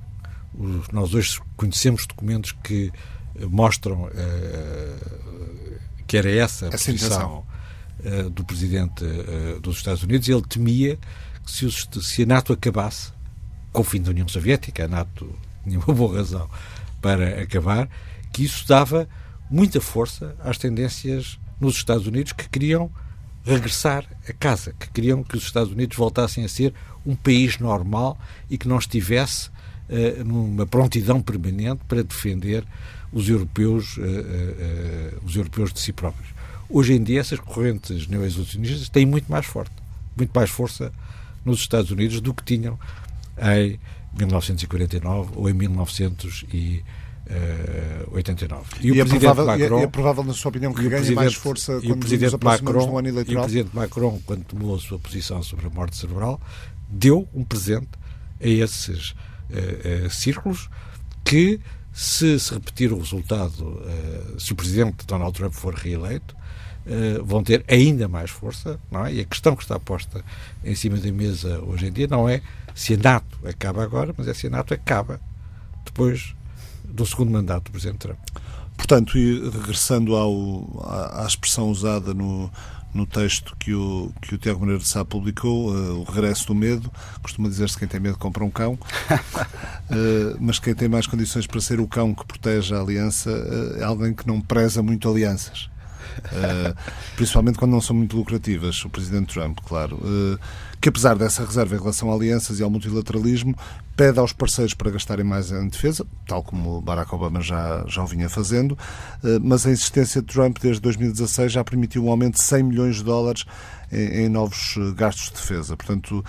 Nós 0.90 1.12
hoje 1.12 1.38
conhecemos 1.58 2.06
documentos 2.06 2.52
que 2.52 2.90
mostram 3.38 4.04
uh, 4.04 5.78
que 6.06 6.16
era 6.16 6.30
essa 6.30 6.68
a 6.68 6.70
posição 6.70 7.44
uh, 8.00 8.30
do 8.30 8.42
presidente 8.44 9.04
uh, 9.04 9.60
dos 9.60 9.76
Estados 9.76 10.02
Unidos. 10.02 10.26
Ele 10.26 10.40
temia 10.40 10.98
que 11.44 11.50
se, 11.50 11.66
os, 11.66 11.86
se, 12.00 12.22
a 12.22 12.26
NATO 12.26 12.54
acabasse, 12.54 13.12
com 13.74 13.82
o 13.82 13.84
fim 13.84 14.00
da 14.00 14.08
União 14.08 14.26
Soviética, 14.26 14.86
a 14.86 14.88
NATO 14.88 15.30
tinha 15.68 15.78
uma 15.80 15.94
boa 15.94 16.16
razão 16.16 16.48
para 17.02 17.42
acabar, 17.42 17.86
que 18.32 18.42
isso 18.42 18.66
dava 18.66 19.06
muita 19.50 19.82
força 19.82 20.34
às 20.40 20.56
tendências 20.56 21.38
nos 21.60 21.76
Estados 21.76 22.06
Unidos 22.06 22.32
que 22.32 22.48
queriam 22.48 22.90
regressar 23.48 24.04
a 24.28 24.32
casa, 24.32 24.74
que 24.78 24.88
queriam 24.90 25.22
que 25.22 25.36
os 25.36 25.44
Estados 25.44 25.72
Unidos 25.72 25.96
voltassem 25.96 26.44
a 26.44 26.48
ser 26.48 26.74
um 27.06 27.16
país 27.16 27.58
normal 27.58 28.18
e 28.50 28.58
que 28.58 28.68
não 28.68 28.78
estivesse 28.78 29.48
uh, 29.48 30.24
numa 30.24 30.66
prontidão 30.66 31.20
permanente 31.22 31.80
para 31.88 32.02
defender 32.02 32.64
os 33.10 33.28
europeus, 33.28 33.96
uh, 33.96 34.02
uh, 34.02 35.24
os 35.24 35.34
europeus 35.34 35.72
de 35.72 35.80
si 35.80 35.92
próprios. 35.92 36.28
Hoje 36.68 36.92
em 36.92 37.02
dia, 37.02 37.20
essas 37.20 37.40
correntes 37.40 38.06
neo-isolacionistas 38.06 38.90
têm 38.90 39.06
muito 39.06 39.30
mais 39.32 39.46
forte, 39.46 39.72
muito 40.14 40.30
mais 40.34 40.50
força 40.50 40.92
nos 41.42 41.60
Estados 41.60 41.90
Unidos 41.90 42.20
do 42.20 42.34
que 42.34 42.44
tinham 42.44 42.78
em 43.38 43.80
1949 44.18 45.32
ou 45.36 45.48
em 45.48 45.54
1989. 45.54 46.46
E, 46.54 46.84
e, 48.80 49.00
é 49.00 49.04
provável, 49.04 49.44
Macron, 49.44 49.80
e, 49.80 49.82
é, 49.82 49.86
provável, 49.86 50.24
na 50.24 50.32
sua 50.32 50.48
opinião, 50.48 50.72
que 50.72 50.88
ganhe 50.88 51.10
mais 51.12 51.34
força 51.34 51.80
quando 51.80 51.92
o 51.92 51.96
presidente 51.98 52.36
Macron, 52.42 52.98
ano 52.98 53.08
eleitoral? 53.08 53.42
E 53.42 53.44
o 53.44 53.48
presidente 53.48 53.76
Macron, 53.76 54.20
quando 54.24 54.44
tomou 54.44 54.74
a 54.74 54.78
sua 54.78 54.98
posição 54.98 55.42
sobre 55.42 55.66
a 55.66 55.70
morte 55.70 55.96
cerebral, 55.96 56.40
deu 56.88 57.28
um 57.34 57.44
presente 57.44 57.90
a 58.40 58.48
esses 58.48 59.10
uh, 59.10 60.06
uh, 60.06 60.10
círculos 60.10 60.70
que 61.24 61.60
se, 61.92 62.38
se 62.40 62.54
repetir 62.54 62.92
o 62.92 62.98
resultado, 62.98 63.62
uh, 63.62 64.40
se 64.40 64.52
o 64.52 64.56
presidente 64.56 65.06
Donald 65.06 65.36
Trump 65.36 65.52
for 65.52 65.74
reeleito, 65.74 66.36
vão 67.22 67.44
ter 67.44 67.62
ainda 67.68 68.08
mais 68.08 68.30
força, 68.30 68.80
não 68.90 69.04
é? 69.04 69.12
E 69.12 69.20
a 69.20 69.24
questão 69.24 69.54
que 69.54 69.62
está 69.62 69.78
posta 69.78 70.24
em 70.64 70.74
cima 70.74 70.96
da 70.96 71.12
mesa 71.12 71.60
hoje 71.60 71.88
em 71.88 71.92
dia 71.92 72.06
não 72.06 72.26
é 72.26 72.40
se 72.74 72.94
a 72.94 72.96
NATO 72.96 73.38
acaba 73.44 73.82
agora, 73.82 74.14
mas 74.16 74.26
é 74.26 74.32
se 74.32 74.46
a 74.46 74.50
NATO 74.50 74.72
acaba 74.72 75.20
depois 75.84 76.34
do 76.88 77.06
segundo 77.06 77.30
mandato 77.30 77.64
do 77.64 77.70
presidente 77.72 77.98
Trump. 77.98 78.18
Portanto, 78.76 79.18
e 79.18 79.48
regressando 79.50 80.14
ao, 80.14 80.84
à, 80.84 81.24
à 81.24 81.26
expressão 81.26 81.68
usada 81.68 82.14
no, 82.14 82.50
no 82.94 83.06
texto 83.06 83.56
que 83.58 83.74
o, 83.74 84.12
que 84.22 84.34
o 84.34 84.38
Tiago 84.38 84.60
Moreira 84.60 84.80
de 84.80 84.88
Sá 84.88 85.04
publicou, 85.04 85.70
uh, 85.72 86.00
O 86.00 86.04
Regresso 86.04 86.46
do 86.46 86.54
Medo. 86.54 86.90
Costuma 87.22 87.48
dizer-se 87.48 87.74
que 87.74 87.80
quem 87.80 87.88
tem 87.88 88.00
medo 88.00 88.18
compra 88.18 88.44
um 88.44 88.50
cão, 88.50 88.74
uh, 88.74 88.78
mas 90.40 90.58
quem 90.58 90.74
tem 90.74 90.88
mais 90.88 91.06
condições 91.06 91.46
para 91.46 91.60
ser 91.60 91.80
o 91.80 91.88
cão 91.88 92.14
que 92.14 92.24
protege 92.24 92.74
a 92.74 92.80
aliança 92.80 93.30
uh, 93.30 93.80
é 93.80 93.84
alguém 93.84 94.14
que 94.14 94.26
não 94.26 94.40
preza 94.40 94.82
muito 94.82 95.08
alianças. 95.08 95.68
Principalmente 97.16 97.58
quando 97.58 97.72
não 97.72 97.80
são 97.80 97.94
muito 97.94 98.16
lucrativas, 98.16 98.84
o 98.84 98.90
Presidente 98.90 99.34
Trump, 99.34 99.58
claro 99.64 99.98
que 100.80 100.88
apesar 100.88 101.16
dessa 101.16 101.44
reserva 101.44 101.74
em 101.74 101.78
relação 101.78 102.10
a 102.10 102.14
alianças 102.14 102.60
e 102.60 102.62
ao 102.62 102.70
multilateralismo, 102.70 103.54
pede 103.96 104.18
aos 104.20 104.32
parceiros 104.32 104.74
para 104.74 104.92
gastarem 104.92 105.24
mais 105.24 105.50
em 105.50 105.66
defesa, 105.68 106.06
tal 106.24 106.42
como 106.42 106.80
Barack 106.80 107.12
Obama 107.12 107.40
já, 107.40 107.84
já 107.88 108.02
o 108.02 108.06
vinha 108.06 108.28
fazendo, 108.28 108.78
eh, 109.24 109.38
mas 109.42 109.66
a 109.66 109.72
insistência 109.72 110.20
de 110.20 110.28
Trump 110.28 110.58
desde 110.60 110.80
2016 110.80 111.50
já 111.50 111.64
permitiu 111.64 112.04
um 112.04 112.10
aumento 112.10 112.36
de 112.36 112.42
100 112.42 112.62
milhões 112.62 112.96
de 112.96 113.04
dólares 113.04 113.44
em, 113.90 114.26
em 114.26 114.28
novos 114.28 114.76
eh, 114.76 114.92
gastos 114.94 115.30
de 115.30 115.32
defesa. 115.32 115.76
Portanto, 115.76 116.24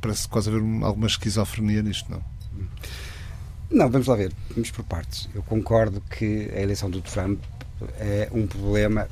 parece 0.00 0.26
quase 0.26 0.48
haver 0.50 0.60
alguma 0.82 1.06
esquizofrenia 1.06 1.82
nisto, 1.82 2.10
não? 2.10 2.22
Não, 3.70 3.88
vamos 3.88 4.08
lá 4.08 4.16
ver, 4.16 4.32
vamos 4.50 4.72
por 4.72 4.84
partes. 4.84 5.28
Eu 5.32 5.44
concordo 5.44 6.02
que 6.10 6.50
a 6.52 6.60
eleição 6.60 6.90
do 6.90 7.00
Trump 7.00 7.38
é 7.98 8.28
um 8.32 8.46
problema 8.46 9.08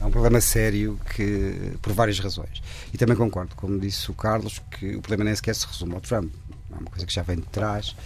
é 0.00 0.06
um 0.06 0.10
problema 0.10 0.38
sério 0.38 1.00
que, 1.14 1.78
por 1.80 1.94
várias 1.94 2.18
razões. 2.18 2.62
E 2.92 2.98
também 2.98 3.16
concordo, 3.16 3.54
como 3.56 3.80
disse 3.80 4.10
o 4.10 4.14
Carlos, 4.14 4.60
que 4.70 4.96
o 4.96 5.00
problema 5.00 5.24
nem 5.24 5.34
sequer 5.34 5.54
se 5.54 5.66
resume 5.66 5.94
ao 5.94 6.00
Trump. 6.02 6.30
É 6.70 6.74
uma 6.74 6.90
coisa 6.90 7.06
que 7.06 7.12
já 7.12 7.22
vem 7.22 7.36
de 7.36 7.46
trás. 7.46 7.96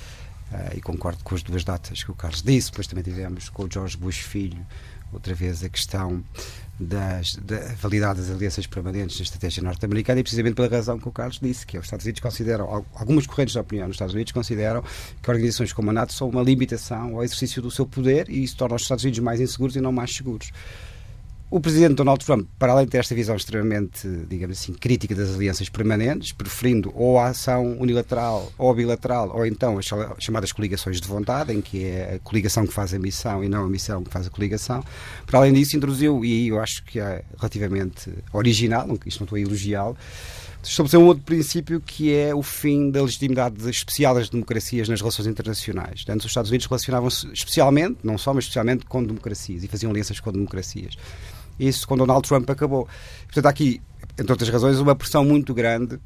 Uh, 0.52 0.78
e 0.78 0.80
concordo 0.80 1.22
com 1.24 1.34
as 1.34 1.42
duas 1.42 1.62
datas 1.62 2.02
que 2.02 2.10
o 2.10 2.14
Carlos 2.14 2.40
disse. 2.40 2.70
Depois 2.70 2.86
também 2.86 3.02
tivemos 3.02 3.48
com 3.48 3.64
o 3.64 3.68
George 3.70 3.96
Bush 3.96 4.18
Filho, 4.18 4.64
outra 5.12 5.34
vez, 5.34 5.62
a 5.64 5.68
questão 5.68 6.22
das, 6.78 7.34
da 7.36 7.58
validade 7.80 8.20
das 8.20 8.30
alianças 8.30 8.66
permanentes 8.66 9.18
na 9.18 9.24
estratégia 9.24 9.62
norte-americana 9.62 10.20
e 10.20 10.22
precisamente 10.22 10.54
pela 10.54 10.68
razão 10.68 10.98
que 10.98 11.08
o 11.08 11.12
Carlos 11.12 11.40
disse, 11.40 11.66
que 11.66 11.76
é 11.76 11.80
os 11.80 11.86
Estados 11.86 12.04
Unidos 12.04 12.20
consideram, 12.20 12.86
algumas 12.94 13.26
correntes 13.26 13.52
de 13.52 13.58
opinião 13.58 13.88
nos 13.88 13.96
Estados 13.96 14.14
Unidos 14.14 14.32
consideram 14.32 14.82
que 15.22 15.30
organizações 15.30 15.72
como 15.72 15.90
a 15.90 15.92
NATO 15.92 16.12
são 16.12 16.28
uma 16.28 16.42
limitação 16.42 17.16
ao 17.16 17.24
exercício 17.24 17.60
do 17.60 17.70
seu 17.70 17.84
poder 17.84 18.28
e 18.28 18.44
isso 18.44 18.56
torna 18.56 18.76
os 18.76 18.82
Estados 18.82 19.02
Unidos 19.04 19.20
mais 19.20 19.40
inseguros 19.40 19.74
e 19.74 19.80
não 19.80 19.90
mais 19.90 20.14
seguros. 20.14 20.52
O 21.50 21.60
presidente 21.60 21.94
Donald 21.94 22.22
Trump, 22.22 22.46
para 22.58 22.72
além 22.72 22.84
de 22.84 22.90
ter 22.90 22.98
esta 22.98 23.14
visão 23.14 23.34
extremamente, 23.34 24.06
digamos 24.28 24.58
assim, 24.58 24.74
crítica 24.74 25.14
das 25.14 25.34
alianças 25.34 25.70
permanentes, 25.70 26.30
preferindo 26.30 26.92
ou 26.94 27.18
a 27.18 27.28
ação 27.28 27.78
unilateral 27.80 28.52
ou 28.58 28.74
bilateral, 28.74 29.34
ou 29.34 29.46
então 29.46 29.78
as 29.78 29.86
chamadas 30.18 30.52
coligações 30.52 31.00
de 31.00 31.08
vontade, 31.08 31.50
em 31.54 31.62
que 31.62 31.86
é 31.86 32.16
a 32.16 32.18
coligação 32.18 32.66
que 32.66 32.72
faz 32.74 32.92
a 32.92 32.98
missão 32.98 33.42
e 33.42 33.48
não 33.48 33.64
a 33.64 33.68
missão 33.68 34.04
que 34.04 34.10
faz 34.10 34.26
a 34.26 34.30
coligação, 34.30 34.84
para 35.24 35.38
além 35.38 35.54
disso, 35.54 35.74
introduziu, 35.74 36.22
e 36.22 36.48
eu 36.48 36.60
acho 36.60 36.84
que 36.84 37.00
é 37.00 37.24
relativamente 37.38 38.12
original, 38.30 38.86
isto 39.06 39.20
não 39.20 39.24
estou 39.24 39.36
a 39.36 39.40
elogiá-lo, 39.40 39.96
estabelecer 40.62 41.00
um 41.00 41.06
outro 41.06 41.24
princípio 41.24 41.80
que 41.80 42.12
é 42.12 42.34
o 42.34 42.42
fim 42.42 42.90
da 42.90 43.00
legitimidade 43.00 43.70
especial 43.70 44.14
das 44.14 44.28
democracias 44.28 44.86
nas 44.86 45.00
relações 45.00 45.26
internacionais. 45.26 46.04
Antes, 46.06 46.26
os 46.26 46.30
Estados 46.30 46.50
Unidos 46.50 46.66
relacionavam-se 46.66 47.26
especialmente, 47.32 48.00
não 48.04 48.18
só, 48.18 48.34
mas 48.34 48.44
especialmente 48.44 48.84
com 48.84 49.02
democracias 49.02 49.64
e 49.64 49.68
faziam 49.68 49.90
alianças 49.90 50.20
com 50.20 50.30
democracias. 50.30 50.94
Isso 51.58 51.86
com 51.86 51.96
Donald 51.96 52.26
Trump 52.26 52.48
acabou. 52.50 52.88
Portanto, 53.24 53.46
há 53.46 53.50
aqui, 53.50 53.80
entre 54.18 54.32
outras 54.32 54.48
razões, 54.48 54.78
uma 54.78 54.94
pressão 54.94 55.24
muito 55.24 55.52
grande 55.54 55.98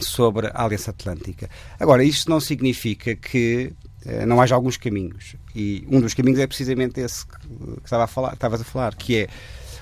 sobre 0.00 0.48
a 0.48 0.64
Aliança 0.64 0.90
Atlântica. 0.90 1.50
Agora, 1.78 2.04
isto 2.04 2.30
não 2.30 2.40
significa 2.40 3.14
que 3.16 3.72
eh, 4.04 4.24
não 4.24 4.40
haja 4.40 4.54
alguns 4.54 4.76
caminhos. 4.76 5.34
E 5.54 5.86
um 5.90 6.00
dos 6.00 6.14
caminhos 6.14 6.38
é 6.38 6.46
precisamente 6.46 7.00
esse 7.00 7.26
que, 7.26 7.38
que 7.38 7.84
estava 7.84 8.04
a 8.04 8.06
falar, 8.06 8.34
estavas 8.34 8.60
a 8.60 8.64
falar, 8.64 8.94
que 8.94 9.16
é 9.16 9.28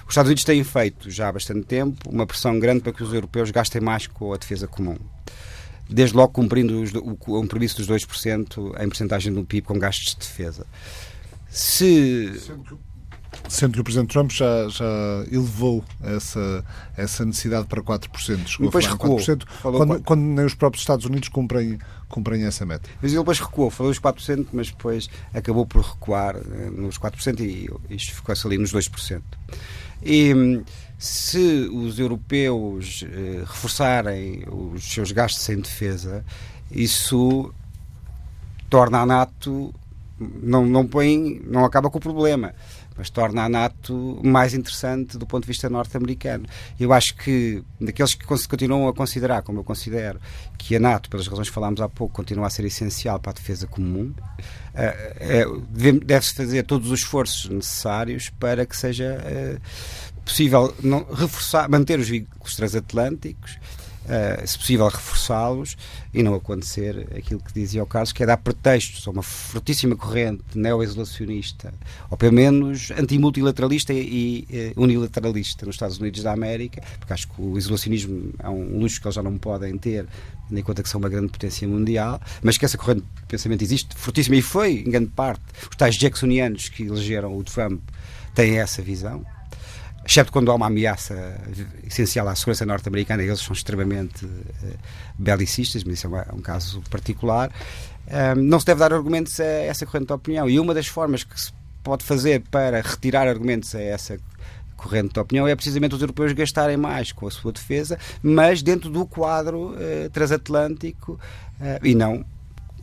os 0.09 0.13
Estados 0.13 0.29
Unidos 0.29 0.45
têm 0.45 0.65
feito 0.65 1.11
já 1.11 1.29
há 1.29 1.33
bastante 1.33 1.67
tempo 1.67 2.09
uma 2.09 2.27
pressão 2.27 2.59
grande 2.59 2.81
para 2.81 2.95
que 2.95 3.03
os 3.03 3.13
europeus 3.13 3.51
gastem 3.51 3.83
mais 3.83 4.07
com 4.07 4.33
a 4.33 4.39
defesa 4.39 4.67
comum. 4.67 4.97
Desde 5.89 6.17
logo 6.17 6.33
cumprindo 6.33 6.81
os, 6.81 6.95
o 6.95 7.15
compromisso 7.15 7.77
dos 7.77 7.89
2% 7.89 8.83
em 8.83 8.89
porcentagem 8.89 9.33
do 9.33 9.45
PIB 9.45 9.67
com 9.67 9.79
gastos 9.79 10.15
de 10.15 10.21
defesa. 10.21 10.67
Se. 11.51 12.39
Sendo 12.41 12.63
que 12.65 12.88
Presidente 13.83 14.13
Trump 14.13 14.31
já, 14.31 14.69
já 14.69 14.85
elevou 15.31 15.83
essa, 16.03 16.65
essa 16.97 17.25
necessidade 17.25 17.67
para 17.67 17.83
4%. 17.83 18.47
Chegou 18.47 18.67
depois 18.67 18.87
a 18.87 18.91
recuou. 18.91 19.19
4%, 19.19 19.45
quando, 19.63 20.03
quando, 20.03 20.21
nem 20.21 20.45
os 20.45 20.55
próprios 20.55 20.83
Estados 20.83 21.05
Unidos 21.07 21.29
cumprem, 21.29 21.79
cumprem 22.09 22.45
essa 22.45 22.67
meta. 22.67 22.89
Mas 23.01 23.13
ele 23.13 23.21
depois 23.21 23.41
recuou, 23.41 23.71
falou 23.71 23.91
os 23.91 23.99
4%, 23.99 24.49
mas 24.53 24.71
depois 24.71 25.09
acabou 25.33 25.67
por 25.67 25.83
recuar 25.83 26.37
eh, 26.37 26.71
nos 26.71 26.99
4% 26.99 27.41
e 27.41 27.69
isto 27.95 28.15
ficou-se 28.15 28.47
ali 28.47 28.59
nos 28.59 28.73
2%. 28.73 29.23
E 30.03 30.63
se 30.99 31.69
os 31.73 31.99
europeus 31.99 33.05
eh, 33.11 33.45
reforçarem 33.47 34.45
os 34.51 34.85
seus 34.85 35.11
gastos 35.11 35.49
em 35.49 35.61
defesa, 35.61 36.25
isso 36.71 37.53
torna 38.69 38.99
a 38.99 39.07
NATO 39.07 39.75
não, 40.19 40.67
não 40.67 40.87
põe, 40.87 41.41
não 41.47 41.65
acaba 41.65 41.91
com 41.91 41.99
o 41.99 42.01
problema, 42.01 42.55
mas 42.99 43.09
torna 43.09 43.45
a 43.45 43.49
NATO 43.49 44.21
mais 44.25 44.53
interessante 44.53 45.17
do 45.17 45.25
ponto 45.25 45.45
de 45.45 45.49
vista 45.49 45.71
norte-americano. 45.71 46.47
Eu 46.79 46.93
acho 46.93 47.15
que 47.15 47.63
daqueles 47.81 48.15
que 48.15 48.27
continuam 48.27 48.89
a 48.89 48.93
considerar, 48.93 49.43
como 49.43 49.61
eu 49.61 49.65
considero, 49.65 50.21
que 50.59 50.75
a 50.75 50.81
NATO, 50.81 51.09
pelas 51.09 51.29
razões 51.29 51.49
que 51.49 51.55
falámos 51.55 51.81
há 51.81 51.89
pouco, 51.89 52.15
continua 52.15 52.49
a 52.49 52.51
ser 52.51 52.65
essencial 52.65 53.21
para 53.21 53.31
a 53.31 53.35
defesa 53.35 53.69
comum, 53.69 54.13
eh, 54.75 55.17
é, 55.21 55.45
deve-se 56.05 56.35
fazer 56.35 56.65
todos 56.65 56.91
os 56.91 56.99
esforços 56.99 57.49
necessários 57.49 58.31
para 58.31 58.67
que 58.67 58.77
seja 58.77 59.23
eh, 59.25 59.59
possível 60.25 60.75
reforçar, 61.15 61.69
manter 61.69 62.01
os 62.01 62.09
vínculos 62.09 62.57
transatlânticos 62.57 63.59
uh, 64.09 64.47
se 64.47 64.59
possível, 64.59 64.89
reforçá-los 64.89 65.77
e 66.13 66.23
não 66.23 66.35
acontecer 66.35 67.07
aquilo 67.17 67.41
que 67.41 67.53
dizia 67.53 67.83
o 67.83 67.87
Carlos, 67.87 68.13
que 68.13 68.23
é 68.23 68.27
dar 68.27 68.39
pretextos 68.39 69.07
a 69.07 69.11
uma 69.11 69.23
fortíssima 69.23 69.95
corrente 69.95 70.43
neo-isolacionista, 70.55 71.73
ou 72.11 72.17
pelo 72.17 72.33
menos 72.33 72.91
antimultilateralista 72.93 73.93
e, 73.93 74.47
e 74.51 74.73
uh, 74.77 74.83
unilateralista 74.83 75.67
nos 75.67 75.75
Estados 75.75 75.99
Unidos 75.99 76.23
da 76.23 76.33
América, 76.33 76.83
porque 76.99 77.13
acho 77.13 77.29
que 77.29 77.41
o 77.41 77.57
isolacionismo 77.57 78.33
é 78.39 78.49
um 78.49 78.79
luxo 78.79 79.01
que 79.01 79.07
eles 79.07 79.15
já 79.15 79.23
não 79.23 79.37
podem 79.39 79.77
ter, 79.77 80.07
tendo 80.49 80.59
em 80.59 80.63
conta 80.63 80.83
que 80.83 80.89
são 80.89 80.99
uma 80.99 81.09
grande 81.09 81.29
potência 81.29 81.69
mundial, 81.69 82.21
mas 82.43 82.57
que 82.57 82.65
essa 82.65 82.79
corrente 82.79 83.03
de 83.03 83.27
pensamento 83.27 83.63
existe 83.63 83.95
fortíssima 83.97 84.37
e 84.37 84.43
foi, 84.43 84.81
em 84.81 84.91
grande 84.91 85.11
parte, 85.11 85.43
os 85.71 85.77
tais 85.77 85.97
jacksonianos 85.97 86.69
que 86.69 86.85
elegeram 86.85 87.37
o 87.37 87.45
Trump 87.45 87.81
têm 88.35 88.59
essa 88.59 88.81
visão 88.81 89.25
exceto 90.09 90.33
quando 90.33 90.51
há 90.51 90.55
uma 90.55 90.67
ameaça 90.67 91.39
essencial 91.87 92.27
à 92.29 92.35
segurança 92.35 92.65
norte-americana, 92.65 93.23
eles 93.23 93.41
são 93.41 93.53
extremamente 93.53 94.25
uh, 94.25 94.79
belicistas, 95.19 95.85
mas 95.85 95.99
isso 95.99 96.07
é, 96.07 96.11
uma, 96.11 96.23
é 96.23 96.33
um 96.33 96.41
caso 96.41 96.83
particular. 96.91 97.51
Um, 98.37 98.43
não 98.43 98.59
se 98.59 98.65
deve 98.65 98.81
dar 98.81 98.93
argumentos 98.93 99.39
a 99.39 99.45
essa 99.45 99.85
corrente 99.85 100.07
de 100.07 100.13
opinião. 100.15 100.49
E 100.49 100.59
uma 100.59 100.73
das 100.73 100.87
formas 100.87 101.25
que 101.25 101.39
se 101.39 101.53
pode 101.85 102.05
fazer 102.05 102.43
para 102.51 102.81
retirar 102.81 103.29
argumentos 103.29 103.75
a 103.75 103.81
essa 103.83 104.19
corrente 104.79 105.13
de 105.13 105.21
opinião 105.21 105.47
é 105.47 105.55
precisamente 105.55 105.95
os 105.95 106.01
europeus 106.01 106.33
gastarem 106.33 106.77
mais 106.77 107.13
com 107.13 107.27
a 107.27 107.31
sua 107.31 107.53
defesa, 107.53 107.99
mas 108.23 108.63
dentro 108.63 108.89
do 108.89 109.05
quadro 109.05 109.73
uh, 109.73 110.09
transatlântico 110.11 111.21
uh, 111.61 111.87
e 111.87 111.95
não 111.95 112.25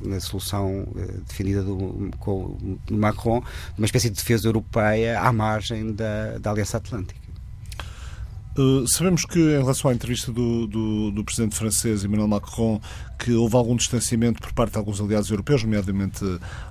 na 0.01 0.19
solução 0.19 0.83
uh, 0.83 1.21
definida 1.27 1.63
do, 1.63 2.11
com, 2.19 2.77
do 2.85 2.97
Macron, 2.97 3.43
uma 3.77 3.85
espécie 3.85 4.09
de 4.09 4.15
defesa 4.15 4.47
europeia 4.47 5.19
à 5.19 5.31
margem 5.31 5.93
da, 5.93 6.37
da 6.37 6.51
Aliança 6.51 6.77
Atlântica. 6.77 7.25
Uh, 8.57 8.87
sabemos 8.87 9.25
que, 9.25 9.37
em 9.37 9.59
relação 9.59 9.91
à 9.91 9.93
entrevista 9.93 10.31
do, 10.31 10.65
do, 10.65 11.11
do, 11.11 11.25
presidente 11.25 11.57
francês 11.57 12.05
Emmanuel 12.05 12.29
Macron, 12.29 12.79
que 13.19 13.33
houve 13.33 13.53
algum 13.53 13.75
distanciamento 13.75 14.41
por 14.41 14.53
parte 14.53 14.71
de 14.71 14.77
alguns 14.77 15.01
aliados 15.01 15.29
europeus, 15.29 15.61
nomeadamente 15.61 16.23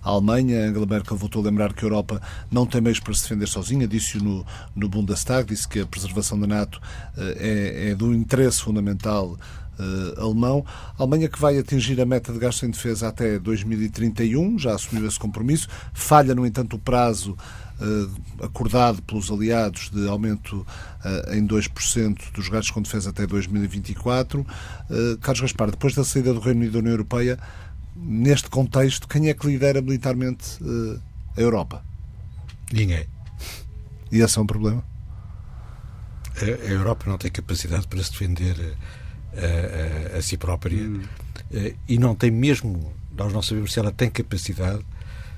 a 0.02 0.08
Alemanha. 0.08 0.66
Angela 0.66 0.86
Merkel 0.86 1.14
voltou 1.14 1.42
a 1.42 1.44
lembrar 1.44 1.74
que 1.74 1.84
a 1.84 1.86
Europa 1.86 2.22
não 2.50 2.64
tem 2.64 2.80
meios 2.80 3.00
para 3.00 3.12
se 3.12 3.24
defender 3.24 3.46
sozinha, 3.48 3.86
disse-o 3.86 4.24
no, 4.24 4.46
no 4.74 4.88
Bundestag, 4.88 5.46
disse 5.46 5.68
que 5.68 5.80
a 5.80 5.86
preservação 5.86 6.40
da 6.40 6.46
NATO 6.46 6.76
uh, 6.76 7.20
é, 7.36 7.90
é 7.90 7.94
do 7.94 8.14
interesse 8.14 8.62
fundamental 8.62 9.36
uh, 9.78 10.20
alemão. 10.20 10.64
A 10.98 11.02
Alemanha 11.02 11.28
que 11.28 11.40
vai 11.40 11.58
atingir 11.58 12.00
a 12.00 12.06
meta 12.06 12.32
de 12.32 12.38
gasto 12.38 12.64
em 12.66 12.70
defesa 12.70 13.08
até 13.08 13.38
2031, 13.38 14.58
já 14.58 14.74
assumiu 14.74 15.06
esse 15.06 15.18
compromisso. 15.18 15.68
Falha, 15.92 16.34
no 16.34 16.46
entanto, 16.46 16.76
o 16.76 16.78
prazo 16.78 17.32
uh, 17.32 18.44
acordado 18.44 19.02
pelos 19.02 19.30
aliados 19.30 19.90
de 19.90 20.08
aumento 20.08 20.66
uh, 21.04 21.34
em 21.34 21.46
2% 21.46 22.32
dos 22.32 22.48
gastos 22.48 22.70
com 22.70 22.82
defesa 22.82 23.10
até 23.10 23.26
2024. 23.26 24.46
Carlos 25.20 25.40
Gaspar, 25.40 25.70
depois 25.70 25.94
da 25.94 26.04
saída 26.04 26.32
do 26.32 26.40
Reino 26.40 26.60
Unido 26.60 26.72
da 26.72 26.78
União 26.80 26.92
Europeia, 26.92 27.38
neste 27.96 28.48
contexto, 28.50 29.08
quem 29.08 29.28
é 29.28 29.34
que 29.34 29.46
lidera 29.46 29.80
militarmente 29.80 30.58
a 31.36 31.40
Europa? 31.40 31.82
Ninguém. 32.72 33.06
E 34.12 34.20
esse 34.20 34.38
é 34.38 34.42
um 34.42 34.46
problema? 34.46 34.84
A 36.40 36.70
Europa 36.70 37.04
não 37.08 37.16
tem 37.16 37.30
capacidade 37.30 37.86
para 37.86 38.02
se 38.02 38.10
defender 38.10 38.76
a, 39.36 40.14
a, 40.14 40.18
a 40.18 40.22
si 40.22 40.36
própria 40.36 40.82
hum. 40.82 41.00
Eh, 41.54 41.74
e 41.88 41.98
não 41.98 42.14
tem 42.14 42.30
mesmo, 42.30 42.92
nós 43.16 43.32
não 43.32 43.40
sabemos 43.40 43.72
se 43.72 43.78
ela 43.78 43.92
tem 43.92 44.10
capacidade, 44.10 44.84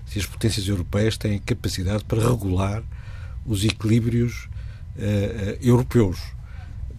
se 0.06 0.18
as 0.18 0.26
potências 0.26 0.66
europeias 0.66 1.18
têm 1.18 1.38
capacidade 1.38 2.04
para 2.04 2.26
regular 2.26 2.82
os 3.44 3.64
equilíbrios 3.64 4.48
uh, 4.96 5.58
europeus, 5.60 6.18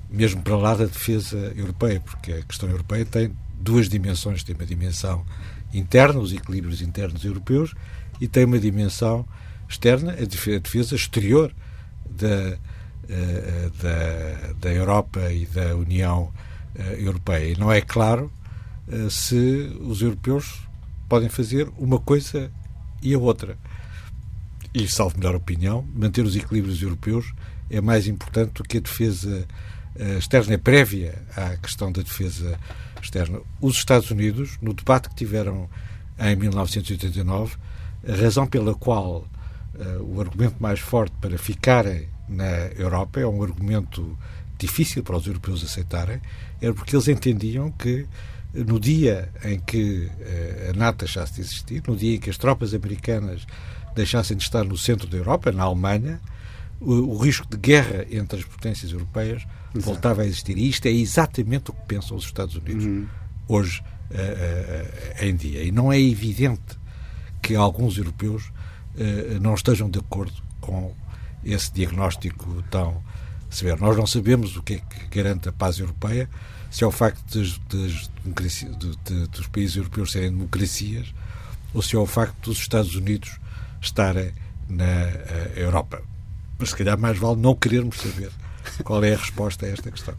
mesmo 0.10 0.42
para 0.42 0.56
lá 0.56 0.75
da 0.75 0.86
defesa 0.86 1.51
europeia, 1.56 2.00
porque 2.00 2.32
a 2.32 2.42
questão 2.44 2.70
europeia 2.70 3.06
tem 3.06 3.32
duas 3.60 3.89
dimensões: 3.89 4.44
tem 4.44 4.56
uma 4.56 4.66
dimensão 4.66 5.25
interna, 5.74 6.20
os 6.20 6.32
equilíbrios 6.32 6.82
internos 6.82 7.25
europeus, 7.25 7.74
e 8.20 8.27
tem 8.27 8.46
uma 8.46 8.60
dimensão 8.60 9.25
externa, 9.68 10.13
a 10.13 10.58
defesa 10.60 10.96
exterior 10.96 11.54
da, 12.10 12.58
uh, 12.58 13.70
da, 13.82 14.54
da 14.60 14.74
Europa 14.74 15.32
e 15.32 15.46
da 15.46 15.75
União 15.75 16.24
uh, 16.24 16.47
europeia. 17.00 17.53
E 17.53 17.57
não 17.57 17.72
é 17.72 17.81
claro 17.81 18.31
uh, 18.88 19.10
se 19.10 19.72
os 19.81 20.01
europeus 20.01 20.61
podem 21.07 21.29
fazer 21.29 21.70
uma 21.77 22.00
coisa 22.00 22.51
e 23.01 23.13
a 23.13 23.20
outra. 23.20 23.57
E, 24.74 24.87
salvo 24.87 25.18
melhor 25.18 25.35
opinião, 25.35 25.87
manter 25.96 26.24
os 26.24 26.35
equilíbrios 26.35 26.81
europeus 26.81 27.33
é 27.70 27.81
mais 27.81 28.07
importante 28.07 28.53
do 28.53 28.63
que 28.63 28.77
a 28.77 28.81
defesa 28.81 29.48
uh, 29.96 30.18
externa 30.18 30.53
é 30.53 30.57
prévia 30.57 31.22
à 31.35 31.57
questão 31.57 31.92
da 31.92 32.01
defesa 32.01 32.59
externa. 33.01 33.40
Os 33.61 33.77
Estados 33.77 34.11
Unidos, 34.11 34.57
no 34.61 34.74
debate 34.74 35.09
que 35.09 35.16
tiveram 35.16 35.70
em 36.20 36.35
1989, 36.35 37.55
a 38.07 38.16
razão 38.16 38.48
pela 38.48 38.74
qual 38.75 39.27
uh, 39.75 40.03
o 40.03 40.22
argumento 40.22 40.55
mais 40.59 40.79
forte 40.79 41.13
para 41.22 41.37
ficarem 41.37 42.07
na 42.27 42.68
Europa 42.75 43.20
é 43.20 43.25
um 43.25 43.42
argumento 43.42 44.18
difícil 44.57 45.03
para 45.03 45.16
os 45.16 45.27
europeus 45.27 45.63
aceitarem, 45.63 46.20
era 46.61 46.74
porque 46.74 46.96
eles 46.96 47.07
entendiam 47.07 47.72
que 47.72 48.07
no 48.53 48.79
dia 48.79 49.29
em 49.43 49.59
que 49.59 50.09
eh, 50.20 50.72
a 50.74 50.77
NATO 50.77 51.00
deixasse 51.00 51.35
de 51.35 51.41
existir, 51.41 51.83
no 51.87 51.96
dia 51.96 52.15
em 52.15 52.20
que 52.20 52.29
as 52.29 52.37
tropas 52.37 52.74
americanas 52.74 53.46
deixassem 53.96 54.37
de 54.37 54.43
estar 54.43 54.63
no 54.63 54.77
centro 54.77 55.07
da 55.07 55.17
Europa, 55.17 55.51
na 55.51 55.63
Alemanha, 55.63 56.20
o, 56.79 56.93
o 56.93 57.17
risco 57.17 57.48
de 57.48 57.57
guerra 57.57 58.05
entre 58.09 58.39
as 58.39 58.46
potências 58.46 58.91
europeias 58.91 59.43
Exato. 59.75 59.81
voltava 59.81 60.22
a 60.22 60.25
existir. 60.25 60.57
E 60.57 60.70
isto 60.70 60.85
é 60.87 60.91
exatamente 60.91 61.72
o 61.72 61.74
que 61.74 61.85
pensam 61.87 62.15
os 62.15 62.25
Estados 62.25 62.55
Unidos 62.55 62.85
uhum. 62.85 63.07
hoje 63.48 63.81
uh, 64.11 65.22
uh, 65.22 65.25
em 65.25 65.35
dia. 65.35 65.63
E 65.63 65.72
não 65.72 65.91
é 65.91 66.00
evidente 66.00 66.77
que 67.41 67.55
alguns 67.55 67.98
europeus 67.98 68.51
uh, 68.96 69.39
não 69.41 69.55
estejam 69.55 69.89
de 69.89 70.00
acordo 70.00 70.41
com 70.61 70.93
esse 71.43 71.72
diagnóstico 71.74 72.63
tão 72.70 73.01
severo. 73.50 73.79
Nós 73.79 73.98
não 73.98 74.07
sabemos 74.07 74.55
o 74.55 74.64
que 74.64 74.75
é 74.75 74.77
que 74.77 75.18
garante 75.18 75.50
a 75.50 75.51
paz 75.51 75.79
europeia, 75.79 76.29
se 76.70 76.83
é 76.83 76.88
o 76.88 76.92
facto 76.92 77.24
de, 77.31 77.60
de, 77.70 78.10
de, 79.05 79.27
dos 79.27 79.48
países 79.48 79.77
europeus 79.77 80.12
serem 80.12 80.31
democracias 80.31 81.14
ou 81.74 81.81
se 81.81 81.96
é 81.96 82.00
o 82.00 82.05
facto 82.05 82.50
dos 82.50 82.60
Estados 82.60 82.96
Unidos 82.96 83.40
estarem 83.81 84.33
na 84.68 84.86
uh, 84.86 85.60
Europa. 85.60 86.01
Mas 86.57 86.70
se 86.70 86.75
calhar 86.75 86.98
mais 86.98 87.18
vale 87.18 87.40
não 87.40 87.55
querermos 87.55 87.98
saber 87.98 88.31
qual 88.83 89.03
é 89.03 89.14
a 89.14 89.18
resposta 89.18 89.66
a 89.66 89.70
esta 89.70 89.92
questão. 89.92 90.16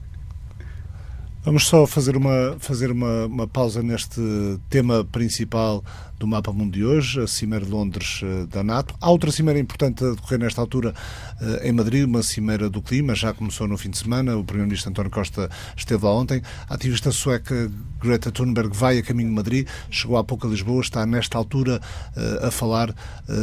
Vamos 1.49 1.67
só 1.67 1.87
fazer 1.87 2.15
uma, 2.15 2.57
fazer 2.59 2.91
uma, 2.91 3.25
uma 3.25 3.49
pausa 3.49 3.83
neste 3.83 4.21
tema 4.69 5.03
principal 5.03 5.83
do 6.19 6.27
mapa 6.27 6.53
mundo 6.53 6.75
de 6.75 6.85
hoje, 6.85 7.23
a 7.23 7.27
Cimeira 7.27 7.65
de 7.65 7.71
Londres 7.71 8.21
eh, 8.23 8.45
da 8.51 8.63
NATO. 8.63 8.95
Há 9.01 9.09
outra 9.09 9.31
cimeira 9.31 9.59
importante 9.59 10.05
a 10.05 10.11
decorrer 10.11 10.39
nesta 10.39 10.61
altura 10.61 10.93
eh, 11.41 11.71
em 11.71 11.73
Madrid, 11.73 12.05
uma 12.05 12.23
cimeira 12.23 12.69
do 12.69 12.83
clima, 12.83 13.15
já 13.15 13.33
começou 13.33 13.67
no 13.67 13.79
fim 13.79 13.89
de 13.89 13.97
semana, 13.97 14.37
o 14.37 14.45
Primeiro-Ministro 14.45 14.91
António 14.91 15.11
Costa 15.11 15.49
esteve 15.75 16.05
lá 16.05 16.13
ontem. 16.13 16.43
A 16.69 16.75
ativista 16.75 17.11
sueca 17.11 17.71
Greta 17.99 18.31
Thunberg 18.31 18.77
vai 18.77 18.99
a 18.99 19.03
caminho 19.03 19.31
de 19.31 19.35
Madrid, 19.35 19.67
chegou 19.91 20.19
há 20.19 20.25
pouco 20.25 20.47
a 20.47 20.51
Lisboa, 20.51 20.83
está 20.83 21.07
nesta 21.07 21.39
altura 21.39 21.81
eh, 22.15 22.47
a 22.47 22.51
falar 22.51 22.95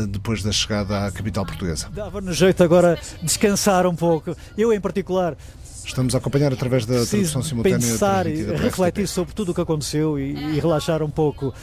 depois 0.09 0.43
da 0.43 0.51
chegada 0.51 1.07
à 1.07 1.11
capital 1.11 1.43
portuguesa. 1.43 1.89
Dava-nos 1.91 2.37
jeito 2.37 2.63
agora 2.63 2.99
descansar 3.23 3.87
um 3.87 3.95
pouco. 3.95 4.37
Eu, 4.55 4.71
em 4.71 4.79
particular, 4.79 5.35
Estamos 5.85 6.15
a 6.15 6.17
acompanhar 6.17 6.51
através 6.51 6.85
da 6.85 7.05
tradução 7.05 7.43
simultânea. 7.43 7.77
Pensar 7.77 8.25
e 8.25 8.43
refletir 8.55 9.07
sobre 9.07 9.33
tudo 9.33 9.51
o 9.51 9.55
que 9.55 9.61
aconteceu 9.61 10.19
e, 10.19 10.55
e 10.55 10.59
relaxar 10.59 11.03
um 11.03 11.09
pouco. 11.09 11.53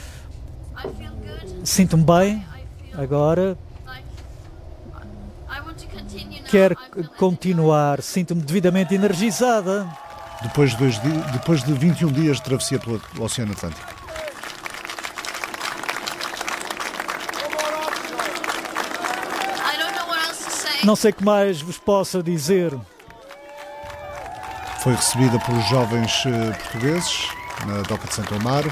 Sinto-me 1.63 2.03
bem 2.03 2.45
agora. 2.93 3.57
Quero 6.49 6.75
continuar. 7.17 8.01
Sinto-me 8.01 8.41
devidamente 8.41 8.95
energizada. 8.95 9.87
Depois 10.41 10.71
de, 10.71 10.77
dois, 10.77 10.97
depois 11.31 11.63
de 11.63 11.73
21 11.73 12.11
dias 12.11 12.37
de 12.37 12.43
travessia 12.43 12.79
pelo 12.79 13.01
Oceano 13.19 13.51
Atlântico. 13.51 13.93
Não 20.83 20.97
sei 20.97 21.11
o 21.11 21.13
que 21.13 21.23
mais 21.23 21.61
vos 21.61 21.77
possa 21.77 22.21
dizer. 22.21 22.77
Foi 24.83 24.95
recebida 24.95 25.39
pelos 25.39 25.63
jovens 25.69 26.25
eh, 26.25 26.51
portugueses 26.57 27.29
na 27.65 27.83
Doca 27.83 28.05
de 28.05 28.15
Santo 28.15 28.35
Amaro. 28.35 28.69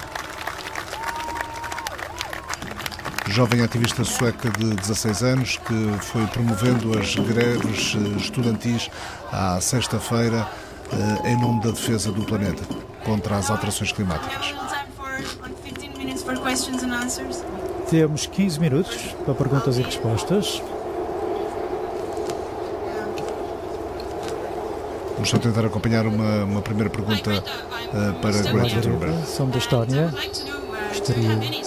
Jovem 3.28 3.62
ativista 3.62 4.04
sueca 4.04 4.50
de 4.50 4.76
16 4.76 5.24
anos 5.24 5.56
que 5.56 5.98
foi 6.02 6.28
promovendo 6.28 7.00
as 7.00 7.16
greves 7.16 7.96
eh, 7.96 8.18
estudantis 8.18 8.92
à 9.32 9.62
sexta-feira 9.62 10.46
eh, 10.92 11.30
em 11.30 11.40
nome 11.40 11.62
da 11.62 11.72
defesa 11.72 12.12
do 12.12 12.26
planeta 12.26 12.62
contra 13.06 13.38
as 13.38 13.50
alterações 13.50 13.94
climáticas. 13.94 14.54
Temos 17.90 18.26
15 18.26 18.60
minutos 18.60 18.98
para 19.24 19.34
perguntas 19.34 19.78
e 19.78 19.82
respostas. 19.82 20.62
Vamos 25.22 25.30
só 25.30 25.38
tentar 25.38 25.64
acompanhar 25.64 26.08
uma, 26.08 26.46
uma 26.46 26.62
primeira 26.64 26.90
pergunta 26.90 27.30
uh, 27.32 28.22
para 28.22 28.42
Greta 28.42 28.82
Thunberg. 28.82 29.14
São 29.28 29.48
da 29.48 29.60
Estónia. 29.60 30.12
Gostaria 30.90 31.36
de 31.36 31.64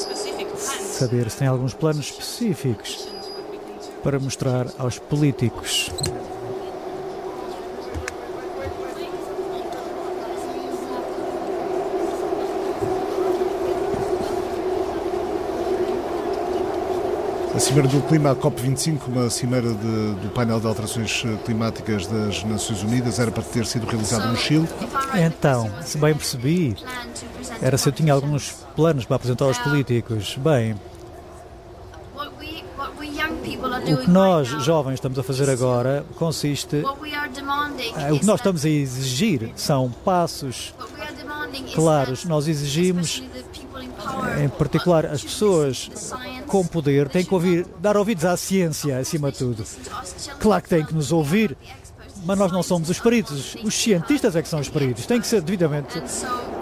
saber 0.67 1.31
se 1.31 1.37
tem 1.37 1.47
alguns 1.47 1.73
planos 1.73 2.07
específicos 2.07 3.07
para 4.03 4.19
mostrar 4.19 4.67
aos 4.77 4.99
políticos 4.99 5.89
A 17.55 17.61
Cimeira 17.61 17.87
do 17.87 18.03
Clima, 18.09 18.33
a 18.33 18.35
COP25, 18.35 19.07
uma 19.07 19.31
cimeira 19.31 19.69
de, 19.69 20.15
do 20.15 20.31
painel 20.35 20.59
de 20.59 20.67
alterações 20.67 21.23
climáticas 21.45 22.05
das 22.07 22.43
Nações 22.43 22.83
Unidas, 22.83 23.21
era 23.21 23.31
para 23.31 23.45
ter 23.45 23.65
sido 23.65 23.87
realizada 23.87 24.27
no 24.27 24.37
Chile. 24.37 24.69
Então, 25.15 25.71
se 25.83 25.97
bem 25.97 26.15
percebi, 26.15 26.77
era 27.63 27.79
se 27.79 27.89
eu 27.89 27.93
tinha 27.93 28.13
alguns 28.13 28.51
planos 28.75 29.05
para 29.05 29.17
apresentar 29.17 29.45
aos 29.45 29.59
políticos. 29.59 30.37
Bem, 30.37 30.75
o 33.93 33.97
que 33.99 34.11
nós, 34.11 34.49
jovens, 34.65 34.95
estamos 34.95 35.19
a 35.19 35.23
fazer 35.23 35.49
agora 35.49 36.05
consiste. 36.17 36.83
Eh, 37.97 38.13
o 38.13 38.19
que 38.19 38.27
nós 38.27 38.41
estamos 38.41 38.65
a 38.65 38.69
exigir 38.69 39.53
são 39.55 39.91
passos 40.05 40.75
claros. 41.75 42.25
Nós 42.25 42.49
exigimos, 42.49 43.23
em 44.43 44.49
particular, 44.49 45.07
as 45.07 45.23
pessoas 45.23 45.91
com 46.55 46.65
poder 46.65 47.09
têm 47.09 47.25
que 47.25 47.35
ouvir, 47.35 47.67
dar 47.81 47.97
ouvidos 47.97 48.25
à 48.25 48.37
ciência, 48.37 48.97
acima 48.97 49.33
de 49.33 49.39
tudo. 49.39 49.65
Claro 50.39 50.63
que 50.63 50.69
têm 50.69 50.85
que 50.85 50.95
nos 50.95 51.11
ouvir, 51.11 51.57
mas 52.25 52.39
nós 52.39 52.53
não 52.53 52.63
somos 52.63 52.89
os 52.89 53.01
peritos. 53.01 53.57
Os 53.65 53.75
cientistas 53.75 54.37
é 54.37 54.43
que 54.43 54.47
são 54.47 54.61
os 54.61 54.69
peritos. 54.69 55.05
Têm 55.05 55.21
que 55.21 55.27
ser 55.27 55.41
devidamente 55.41 56.01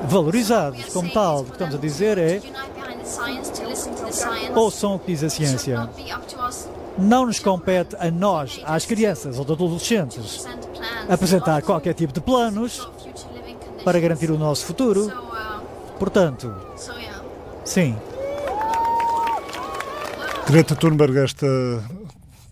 valorizados 0.08 0.86
como 0.86 1.10
tal. 1.10 1.40
O 1.40 1.44
que 1.44 1.52
estamos 1.52 1.74
a 1.74 1.78
dizer 1.78 2.16
é 2.16 2.40
ouçam 4.54 4.94
o 4.94 4.98
que 4.98 5.12
diz 5.12 5.22
a 5.24 5.28
ciência. 5.28 5.90
Não 6.96 7.26
nos 7.26 7.38
compete 7.38 7.94
a 7.98 8.10
nós, 8.10 8.62
às 8.64 8.86
crianças 8.86 9.38
ou 9.38 9.42
adolescentes, 9.42 10.46
apresentar 11.06 11.60
qualquer 11.60 11.92
tipo 11.92 12.14
de 12.14 12.20
planos 12.22 12.88
para 13.84 14.00
garantir 14.00 14.30
o 14.30 14.38
nosso 14.38 14.64
futuro. 14.64 15.12
Portanto, 15.98 16.50
sim. 17.62 17.94
Greta 20.52 20.74
Thunberg, 20.74 21.16
esta 21.16 21.46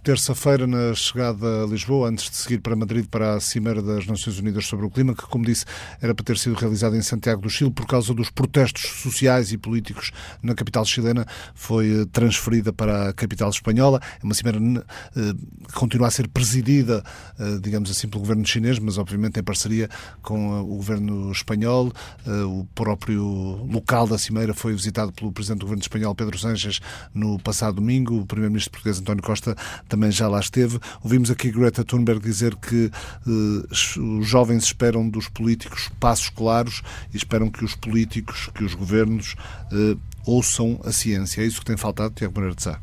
terça-feira 0.02 0.66
na 0.66 0.94
chegada 0.94 1.64
a 1.64 1.66
Lisboa, 1.66 2.08
antes 2.08 2.30
de 2.30 2.36
seguir 2.36 2.60
para 2.60 2.74
Madrid 2.74 3.06
para 3.06 3.34
a 3.34 3.40
Cimeira 3.40 3.82
das 3.82 4.06
Nações 4.06 4.38
Unidas 4.38 4.64
sobre 4.66 4.86
o 4.86 4.90
Clima, 4.90 5.14
que, 5.14 5.24
como 5.24 5.44
disse, 5.44 5.66
era 6.00 6.14
para 6.14 6.24
ter 6.24 6.38
sido 6.38 6.54
realizada 6.54 6.96
em 6.96 7.02
Santiago 7.02 7.42
do 7.42 7.50
Chile 7.50 7.70
por 7.70 7.86
causa 7.86 8.14
dos 8.14 8.30
protestos 8.30 9.02
sociais 9.02 9.52
e 9.52 9.58
políticos 9.58 10.10
na 10.42 10.54
capital 10.54 10.84
chilena, 10.86 11.26
foi 11.54 12.02
eh, 12.02 12.06
transferida 12.10 12.72
para 12.72 13.10
a 13.10 13.12
capital 13.12 13.50
espanhola. 13.50 14.00
É 14.22 14.24
uma 14.24 14.32
cimeira 14.32 14.58
eh, 14.58 15.34
que 15.68 15.74
continua 15.74 16.08
a 16.08 16.10
ser 16.10 16.28
presidida, 16.28 17.04
eh, 17.38 17.58
digamos 17.60 17.90
assim, 17.90 18.08
pelo 18.08 18.20
governo 18.20 18.46
chinês, 18.46 18.78
mas 18.78 18.96
obviamente 18.96 19.38
em 19.38 19.42
parceria 19.42 19.88
com 20.22 20.60
o 20.60 20.76
governo 20.76 21.30
espanhol. 21.30 21.92
O 22.26 22.64
próprio 22.74 23.24
local 23.70 24.06
da 24.06 24.16
cimeira 24.16 24.54
foi 24.54 24.72
visitado 24.72 25.12
pelo 25.12 25.32
presidente 25.32 25.60
do 25.60 25.66
governo 25.66 25.82
espanhol, 25.82 26.14
Pedro 26.14 26.38
Sánchez, 26.38 26.80
no 27.12 27.38
passado 27.38 27.76
domingo. 27.76 28.20
O 28.20 28.26
primeiro-ministro 28.26 28.70
português, 28.70 28.98
António 28.98 29.22
Costa, 29.22 29.56
também 29.90 30.10
já 30.10 30.28
lá 30.28 30.40
esteve. 30.40 30.78
Ouvimos 31.02 31.30
aqui 31.30 31.50
Greta 31.50 31.84
Thunberg 31.84 32.22
dizer 32.22 32.54
que 32.56 32.90
eh, 33.26 33.66
os 33.70 34.26
jovens 34.26 34.64
esperam 34.64 35.08
dos 35.08 35.28
políticos 35.28 35.90
passos 35.98 36.30
claros 36.30 36.82
e 37.12 37.16
esperam 37.16 37.50
que 37.50 37.64
os 37.64 37.74
políticos, 37.74 38.48
que 38.54 38.64
os 38.64 38.74
governos 38.74 39.34
eh, 39.72 39.96
ouçam 40.24 40.80
a 40.84 40.92
ciência. 40.92 41.42
É 41.42 41.44
isso 41.44 41.58
que 41.58 41.66
tem 41.66 41.76
faltado, 41.76 42.14
Tiago 42.14 42.34
Moreira 42.34 42.54
de 42.54 42.62
Sá? 42.62 42.80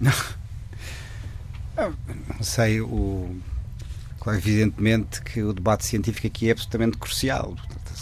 Não. 0.00 0.12
Sei, 2.40 2.80
o... 2.80 3.36
Claro, 4.20 4.38
evidentemente 4.38 5.22
que 5.22 5.42
o 5.42 5.52
debate 5.52 5.86
científico 5.86 6.26
aqui 6.26 6.48
é 6.48 6.52
absolutamente 6.52 6.98
crucial. 6.98 7.54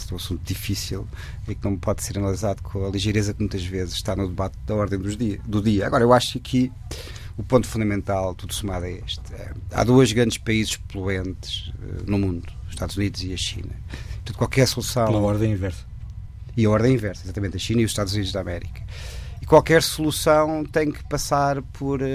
É 0.09 0.13
um 0.13 0.17
assunto 0.17 0.41
difícil 0.43 1.07
e 1.47 1.53
que 1.53 1.63
não 1.63 1.75
pode 1.75 2.01
ser 2.03 2.17
analisado 2.17 2.61
com 2.63 2.85
a 2.85 2.89
ligeireza 2.89 3.33
que 3.33 3.39
muitas 3.41 3.63
vezes 3.63 3.95
está 3.95 4.15
no 4.15 4.27
debate 4.27 4.55
da 4.65 4.73
ordem 4.73 4.99
dia, 4.99 5.39
do 5.45 5.61
dia. 5.61 5.85
Agora, 5.85 6.03
eu 6.03 6.13
acho 6.13 6.33
que 6.33 6.37
aqui 6.39 6.71
o 7.37 7.43
ponto 7.43 7.67
fundamental, 7.67 8.33
tudo 8.33 8.53
somado 8.53 8.85
é 8.85 8.93
este. 8.93 9.21
Há 9.71 9.83
dois 9.83 10.11
grandes 10.11 10.37
países 10.37 10.75
poluentes 10.75 11.67
uh, 11.67 12.09
no 12.09 12.17
mundo, 12.17 12.51
os 12.65 12.71
Estados 12.71 12.97
Unidos 12.97 13.23
e 13.23 13.31
a 13.31 13.37
China. 13.37 13.73
Portanto, 14.15 14.37
qualquer 14.37 14.67
solução. 14.67 15.05
Pela 15.05 15.19
ordem 15.19 15.51
inversa. 15.51 15.85
E 16.55 16.65
a 16.65 16.69
ordem 16.69 16.95
inversa, 16.95 17.23
exatamente, 17.25 17.55
a 17.55 17.59
China 17.59 17.81
e 17.81 17.85
os 17.85 17.91
Estados 17.91 18.13
Unidos 18.13 18.31
da 18.31 18.41
América. 18.41 18.81
E 19.39 19.45
qualquer 19.45 19.83
solução 19.83 20.65
tem 20.65 20.91
que 20.91 21.03
passar 21.03 21.61
por 21.61 22.01
uh, 22.01 22.05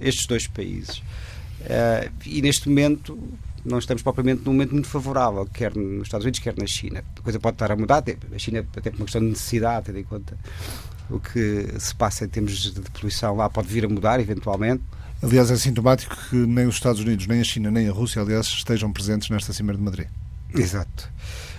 estes 0.00 0.26
dois 0.26 0.46
países. 0.46 0.98
Uh, 0.98 2.12
e 2.24 2.40
neste 2.40 2.68
momento 2.68 3.18
não 3.64 3.78
estamos 3.78 4.02
propriamente 4.02 4.42
num 4.44 4.52
momento 4.52 4.72
muito 4.72 4.88
favorável, 4.88 5.46
quer 5.46 5.74
nos 5.74 6.02
Estados 6.02 6.24
Unidos, 6.24 6.38
quer 6.38 6.56
na 6.56 6.66
China. 6.66 7.02
A 7.18 7.22
coisa 7.22 7.40
pode 7.40 7.54
estar 7.54 7.72
a 7.72 7.76
mudar, 7.76 8.04
a 8.32 8.38
China 8.38 8.64
até 8.76 8.90
por 8.90 8.98
uma 8.98 9.06
questão 9.06 9.22
de 9.22 9.28
necessidade, 9.28 9.86
tendo 9.86 9.98
em 9.98 10.04
conta 10.04 10.38
o 11.10 11.18
que 11.18 11.68
se 11.78 11.94
passa 11.94 12.24
em 12.24 12.28
termos 12.28 12.72
de 12.72 12.80
poluição 12.90 13.36
lá 13.36 13.48
pode 13.48 13.68
vir 13.68 13.84
a 13.84 13.88
mudar 13.88 14.20
eventualmente. 14.20 14.82
Aliás, 15.22 15.50
é 15.50 15.56
sintomático 15.56 16.16
que 16.28 16.36
nem 16.36 16.66
os 16.66 16.74
Estados 16.74 17.00
Unidos, 17.00 17.26
nem 17.26 17.40
a 17.40 17.44
China, 17.44 17.70
nem 17.70 17.88
a 17.88 17.92
Rússia, 17.92 18.20
aliás, 18.20 18.46
estejam 18.46 18.92
presentes 18.92 19.30
nesta 19.30 19.52
Cimeira 19.52 19.78
de 19.78 19.84
Madrid. 19.84 20.08
Exato. 20.54 21.10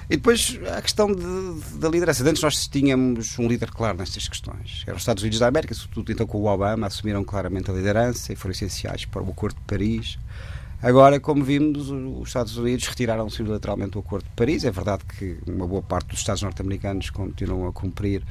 E 0.10 0.18
depois 0.18 0.60
a 0.78 0.82
questão 0.82 1.12
de, 1.12 1.78
da 1.80 1.90
liderança. 1.90 2.24
Antes 2.28 2.42
nós 2.42 2.68
tínhamos 2.68 3.40
um 3.40 3.48
líder 3.48 3.72
claro 3.72 3.98
nestas 3.98 4.28
questões. 4.28 4.84
Eram 4.86 4.98
os 4.98 5.02
Estados 5.02 5.24
Unidos 5.24 5.40
da 5.40 5.48
América, 5.48 5.74
sobretudo 5.74 6.12
então 6.12 6.28
com 6.28 6.38
o 6.38 6.46
Obama, 6.46 6.88
assumiram 6.88 7.24
claramente 7.24 7.72
a 7.72 7.74
liderança 7.74 8.32
e 8.32 8.36
foram 8.36 8.52
essenciais 8.52 9.06
para 9.06 9.24
o 9.24 9.30
Acordo 9.32 9.56
de 9.56 9.62
Paris. 9.62 10.20
Agora, 10.82 11.20
como 11.20 11.44
vimos, 11.44 11.90
os 11.90 12.28
Estados 12.28 12.56
Unidos 12.58 12.86
retiraram-se 12.86 13.42
unilateralmente 13.42 13.92
do 13.92 14.00
Acordo 14.00 14.26
de 14.26 14.36
Paris. 14.36 14.64
É 14.64 14.70
verdade 14.70 15.04
que 15.18 15.40
uma 15.48 15.66
boa 15.66 15.82
parte 15.82 16.10
dos 16.10 16.20
Estados 16.20 16.44
norte-americanos 16.44 17.10
continuam 17.10 17.68
a 17.68 17.74
cumprir 17.74 18.22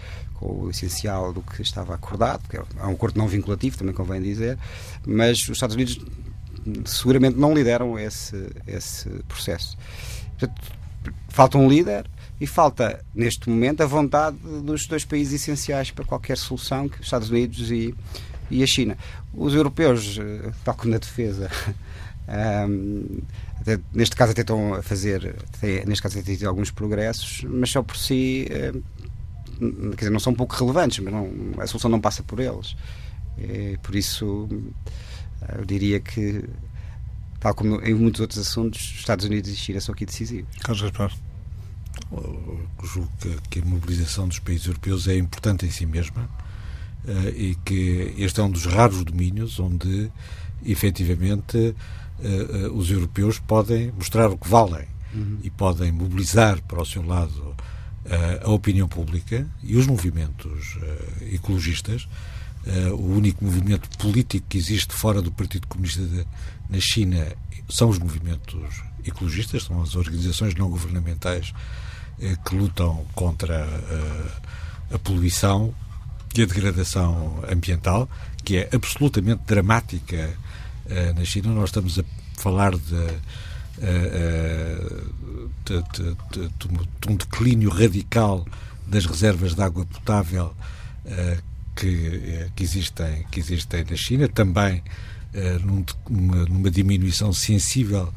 com 0.45 0.65
o 0.65 0.71
essencial 0.71 1.33
do 1.33 1.41
que 1.41 1.63
estava 1.63 1.95
acordado, 1.95 2.47
que 2.49 2.59
é 2.59 2.63
um 2.85 2.93
acordo 2.93 3.19
não 3.19 3.27
vinculativo, 3.27 3.79
também 3.79 3.95
convém 3.95 4.21
dizer, 4.21 4.59
mas 5.07 5.39
os 5.39 5.49
Estados 5.49 5.75
Unidos 5.75 5.99
seguramente 6.85 7.39
não 7.39 7.55
lideram 7.55 7.99
esse, 7.99 8.51
esse 8.67 9.09
processo. 9.27 9.77
Portanto, 10.39 10.63
falta 11.29 11.57
um 11.57 11.67
líder 11.67 12.07
e 12.39 12.47
falta, 12.47 13.03
neste 13.15 13.49
momento, 13.49 13.83
a 13.83 13.87
vontade 13.87 14.37
dos 14.37 14.87
dois 14.87 15.05
países 15.05 15.41
essenciais 15.41 15.91
para 15.91 16.05
qualquer 16.05 16.37
solução, 16.37 16.89
que 16.89 17.01
os 17.01 17.07
Estados 17.07 17.31
Unidos 17.31 17.71
e, 17.71 17.95
e 18.51 18.63
a 18.63 18.67
China. 18.67 18.99
Os 19.33 19.55
europeus, 19.55 20.19
eh, 20.19 20.53
tal 20.63 20.75
como 20.75 20.93
na 20.93 20.99
defesa, 20.99 21.51
um, 22.69 23.19
até, 23.61 23.81
neste 23.95 24.15
caso 24.15 24.33
até 24.33 24.43
estão 24.43 24.75
a 24.75 24.83
fazer, 24.83 25.37
até, 25.57 25.87
neste 25.87 26.03
caso 26.03 26.19
até 26.19 26.45
alguns 26.45 26.71
progressos, 26.71 27.45
mas 27.49 27.71
só 27.71 27.83
por 27.83 27.97
si, 27.97 28.47
uh, 28.51 28.83
quer 29.55 29.97
dizer, 29.97 30.11
não 30.11 30.21
são 30.21 30.35
pouco 30.35 30.55
relevantes, 30.57 30.99
mas 30.99 31.13
não, 31.13 31.29
a 31.59 31.67
solução 31.67 31.91
não 31.91 32.01
passa 32.01 32.23
por 32.23 32.41
eles. 32.41 32.77
É, 33.39 33.77
por 33.83 33.95
isso, 33.95 34.49
eu 35.57 35.65
diria 35.65 36.01
que, 36.01 36.45
tal 37.41 37.55
como 37.55 37.81
em 37.81 37.95
muitos 37.95 38.21
outros 38.21 38.39
assuntos, 38.39 38.95
Estados 38.97 39.25
Unidos 39.25 39.51
e 39.51 39.57
China 39.57 39.81
são 39.81 39.95
aqui 39.95 40.07
decisivos. 40.07 40.55
Carlos 40.61 40.83
Gaspar. 40.83 41.13
Julgo 42.83 43.11
que 43.49 43.61
a 43.61 43.65
mobilização 43.65 44.29
dos 44.29 44.39
países 44.39 44.67
europeus 44.67 45.09
é 45.09 45.17
importante 45.17 45.65
em 45.65 45.71
si 45.71 45.87
mesma 45.87 46.29
uh, 47.05 47.29
e 47.29 47.57
que 47.65 48.15
este 48.19 48.41
é 48.41 48.43
um 48.43 48.51
dos 48.51 48.67
raros 48.67 49.05
domínios 49.05 49.61
onde 49.61 50.11
efetivamente 50.65 51.57
uh, 51.57 52.73
os 52.75 52.91
europeus 52.91 53.39
podem 53.39 53.93
mostrar 53.93 54.29
o 54.29 54.37
que 54.37 54.49
valem 54.49 54.87
uhum. 55.15 55.39
e 55.43 55.51
podem 55.51 55.93
mobilizar 55.93 56.61
para 56.63 56.83
o 56.83 56.85
seu 56.85 57.05
lado 57.07 57.41
uh, 57.41 57.74
a 58.43 58.51
opinião 58.51 58.87
pública 58.87 59.47
e 59.63 59.77
os 59.77 59.87
movimentos 59.87 60.79
ecologistas. 61.33 62.07
o 62.93 63.17
único 63.17 63.45
movimento 63.45 63.89
político 63.99 64.47
que 64.49 64.59
existe 64.59 64.93
fora 64.93 65.23
do 65.23 65.33
Partido 65.33 65.67
Comunista 65.67 66.03
na 66.69 66.81
China 66.81 67.27
são 67.69 67.89
os 67.89 67.99
movimentos 67.99 68.83
ecologistas, 69.07 69.65
são 69.65 69.83
as 69.83 69.97
organizações 69.97 70.55
não 70.55 70.69
governamentais 70.69 71.55
que 72.45 72.55
lutam 72.55 73.07
contra 73.15 73.67
a 74.93 74.99
poluição 74.99 75.75
e 76.35 76.43
a 76.43 76.47
degradação 76.47 77.43
ambiental, 77.51 78.09
que 78.45 78.57
é 78.57 78.69
absolutamente 78.73 79.43
dramática 79.47 80.37
eh, 80.89 81.13
na 81.17 81.25
China. 81.25 81.51
Nós 81.51 81.71
estamos 81.71 81.99
a 81.99 82.05
falar 82.37 82.77
de, 82.77 82.95
eh, 82.95 83.07
eh, 83.07 83.19
de, 85.65 85.83
de, 85.93 86.49
de 86.49 87.09
um 87.09 87.17
declínio 87.17 87.71
radical 87.71 88.47
das 88.87 89.07
reservas 89.07 89.55
de 89.55 89.63
água 89.63 89.85
potável 89.87 90.55
que, 91.75 92.49
que, 92.55 92.63
existem, 92.63 93.25
que 93.31 93.41
existem 93.41 93.85
na 93.89 93.97
China, 93.97 94.29
também 94.29 94.83
numa, 96.09 96.45
numa, 96.47 96.71
diminuição 96.71 97.33
sensível 97.33 98.13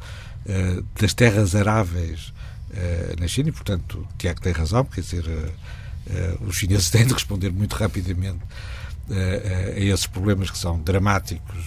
das 1.00 1.12
terras 1.14 1.54
aráveis 1.54 2.32
na 3.18 3.26
China, 3.26 3.48
e, 3.48 3.52
portanto, 3.52 4.06
Tiago 4.16 4.40
tem 4.40 4.52
razão, 4.52 4.84
quer 4.84 5.00
dizer, 5.00 5.24
os 6.46 6.56
chineses 6.56 6.88
têm 6.90 7.06
de 7.06 7.12
responder 7.12 7.50
muito 7.50 7.74
rapidamente 7.74 8.40
a 9.10 9.80
esses 9.80 10.06
problemas 10.06 10.50
que 10.50 10.58
são 10.58 10.78
dramáticos, 10.80 11.64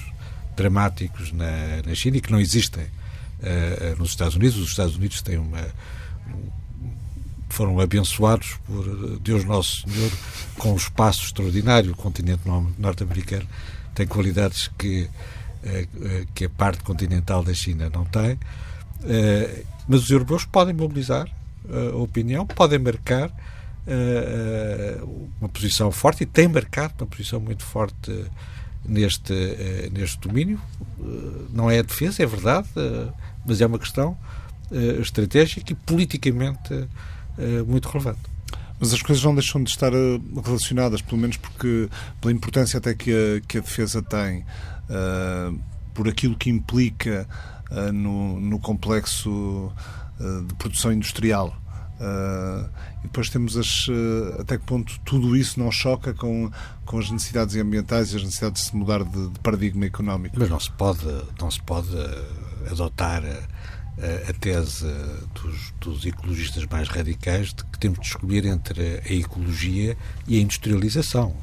dramáticos 0.55 1.31
na, 1.31 1.81
na 1.85 1.95
China 1.95 2.17
e 2.17 2.21
que 2.21 2.31
não 2.31 2.39
existem 2.39 2.85
nos 3.97 4.09
Estados 4.09 4.35
Unidos. 4.35 4.57
Os 4.57 4.69
Estados 4.69 4.95
Unidos 4.95 5.21
têm 5.21 5.37
uma 5.37 5.67
foram 7.51 7.79
abençoados 7.79 8.57
por 8.65 9.19
Deus 9.19 9.43
Nosso 9.43 9.83
Senhor 9.87 10.11
com 10.57 10.73
um 10.73 10.77
espaço 10.77 11.25
extraordinário. 11.25 11.91
O 11.91 11.95
continente 11.95 12.41
norte-americano 12.79 13.47
tem 13.93 14.07
qualidades 14.07 14.69
que, 14.77 15.09
eh, 15.63 15.87
eh, 16.01 16.25
que 16.33 16.45
a 16.45 16.49
parte 16.49 16.81
continental 16.83 17.43
da 17.43 17.53
China 17.53 17.89
não 17.93 18.05
tem. 18.05 18.39
Eh, 19.03 19.63
mas 19.87 20.03
os 20.03 20.09
europeus 20.09 20.45
podem 20.45 20.73
mobilizar 20.73 21.27
a 21.69 21.95
opinião, 21.97 22.45
podem 22.45 22.79
marcar 22.79 23.31
uma 25.39 25.49
posição 25.49 25.91
forte 25.91 26.23
e 26.23 26.25
têm 26.25 26.47
marcado 26.47 26.93
uma 26.99 27.07
posição 27.07 27.39
muito 27.39 27.63
forte 27.63 28.25
neste, 28.85 29.33
neste 29.91 30.19
domínio. 30.19 30.59
Não 31.51 31.69
é 31.69 31.79
a 31.79 31.81
defesa, 31.81 32.23
é 32.23 32.25
verdade, 32.25 32.67
mas 33.45 33.61
é 33.61 33.65
uma 33.65 33.79
questão 33.79 34.17
estratégica 35.01 35.73
e 35.73 35.75
politicamente 35.75 36.87
eh, 37.37 37.63
muito 37.63 37.87
relevante. 37.87 38.19
Mas 38.79 38.93
as 38.93 39.01
coisas 39.01 39.23
não 39.23 39.33
deixam 39.33 39.63
de 39.63 39.69
estar 39.69 39.93
eh, 39.93 40.19
relacionadas, 40.43 41.01
pelo 41.01 41.19
menos 41.19 41.37
porque 41.37 41.89
pela 42.19 42.33
importância 42.33 42.77
até 42.77 42.93
que 42.93 43.11
a, 43.11 43.41
que 43.47 43.57
a 43.57 43.61
defesa 43.61 44.01
tem, 44.01 44.39
uh, 44.89 45.59
por 45.93 46.07
aquilo 46.07 46.35
que 46.35 46.49
implica 46.49 47.27
uh, 47.69 47.91
no, 47.91 48.39
no, 48.39 48.59
complexo 48.59 49.29
uh, 50.19 50.45
de 50.47 50.53
produção 50.55 50.91
industrial. 50.91 51.55
e 53.03 53.03
depois 53.03 53.29
temos 53.29 53.55
as, 53.55 53.87
até 54.39 54.57
que 54.57 54.65
ponto 54.65 54.99
tudo 55.05 55.35
isso 55.35 55.59
não 55.59 55.71
choca 55.71 56.13
com, 56.13 56.51
com 56.83 56.97
as 56.97 57.11
necessidades 57.11 57.55
ambientais 57.55 58.11
e 58.11 58.15
as 58.15 58.23
necessidades 58.23 58.63
de 58.63 58.69
se 58.69 58.75
mudar 58.75 59.03
de, 59.03 59.29
de 59.29 59.39
paradigma 59.39 59.85
económico. 59.85 60.35
Mas 60.39 60.49
não 60.49 60.59
se 60.59 60.71
pode, 60.71 61.05
não 61.39 61.51
se 61.51 61.61
pode 61.61 61.95
adotar 62.69 63.23
a 64.27 64.33
tese 64.33 64.87
dos, 65.35 65.73
dos, 65.79 66.05
ecologistas 66.05 66.65
mais 66.65 66.87
radicais 66.87 67.53
de 67.53 67.63
que 67.65 67.77
temos 67.77 67.99
de 67.99 68.07
escolher 68.07 68.45
entre 68.45 69.01
a 69.05 69.13
ecologia 69.13 69.97
e 70.27 70.37
a 70.37 70.41
industrialização. 70.41 71.35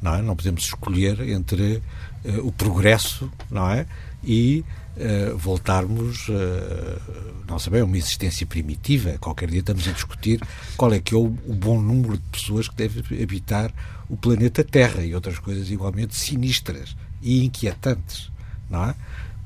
Não, 0.00 0.14
é? 0.14 0.22
não 0.22 0.36
podemos 0.36 0.64
escolher 0.64 1.20
entre 1.28 1.82
uh, 2.24 2.46
o 2.46 2.52
progresso 2.52 3.30
não 3.50 3.68
é? 3.68 3.86
e 4.22 4.64
uh, 4.96 5.36
voltarmos, 5.36 6.28
uh, 6.28 7.00
não 7.48 7.58
sabemos, 7.58 7.88
uma 7.88 7.98
existência 7.98 8.46
primitiva. 8.46 9.18
Qualquer 9.18 9.50
dia 9.50 9.60
estamos 9.60 9.86
a 9.88 9.92
discutir 9.92 10.40
qual 10.76 10.92
é 10.92 11.00
que 11.00 11.14
é 11.14 11.18
o, 11.18 11.26
o 11.46 11.54
bom 11.54 11.80
número 11.80 12.16
de 12.16 12.24
pessoas 12.30 12.68
que 12.68 12.76
deve 12.76 13.22
habitar 13.22 13.72
o 14.08 14.16
planeta 14.16 14.62
Terra 14.62 15.02
e 15.04 15.14
outras 15.14 15.38
coisas 15.38 15.70
igualmente 15.70 16.14
sinistras 16.14 16.96
e 17.20 17.44
inquietantes. 17.44 18.30
Não 18.70 18.84
é? 18.84 18.94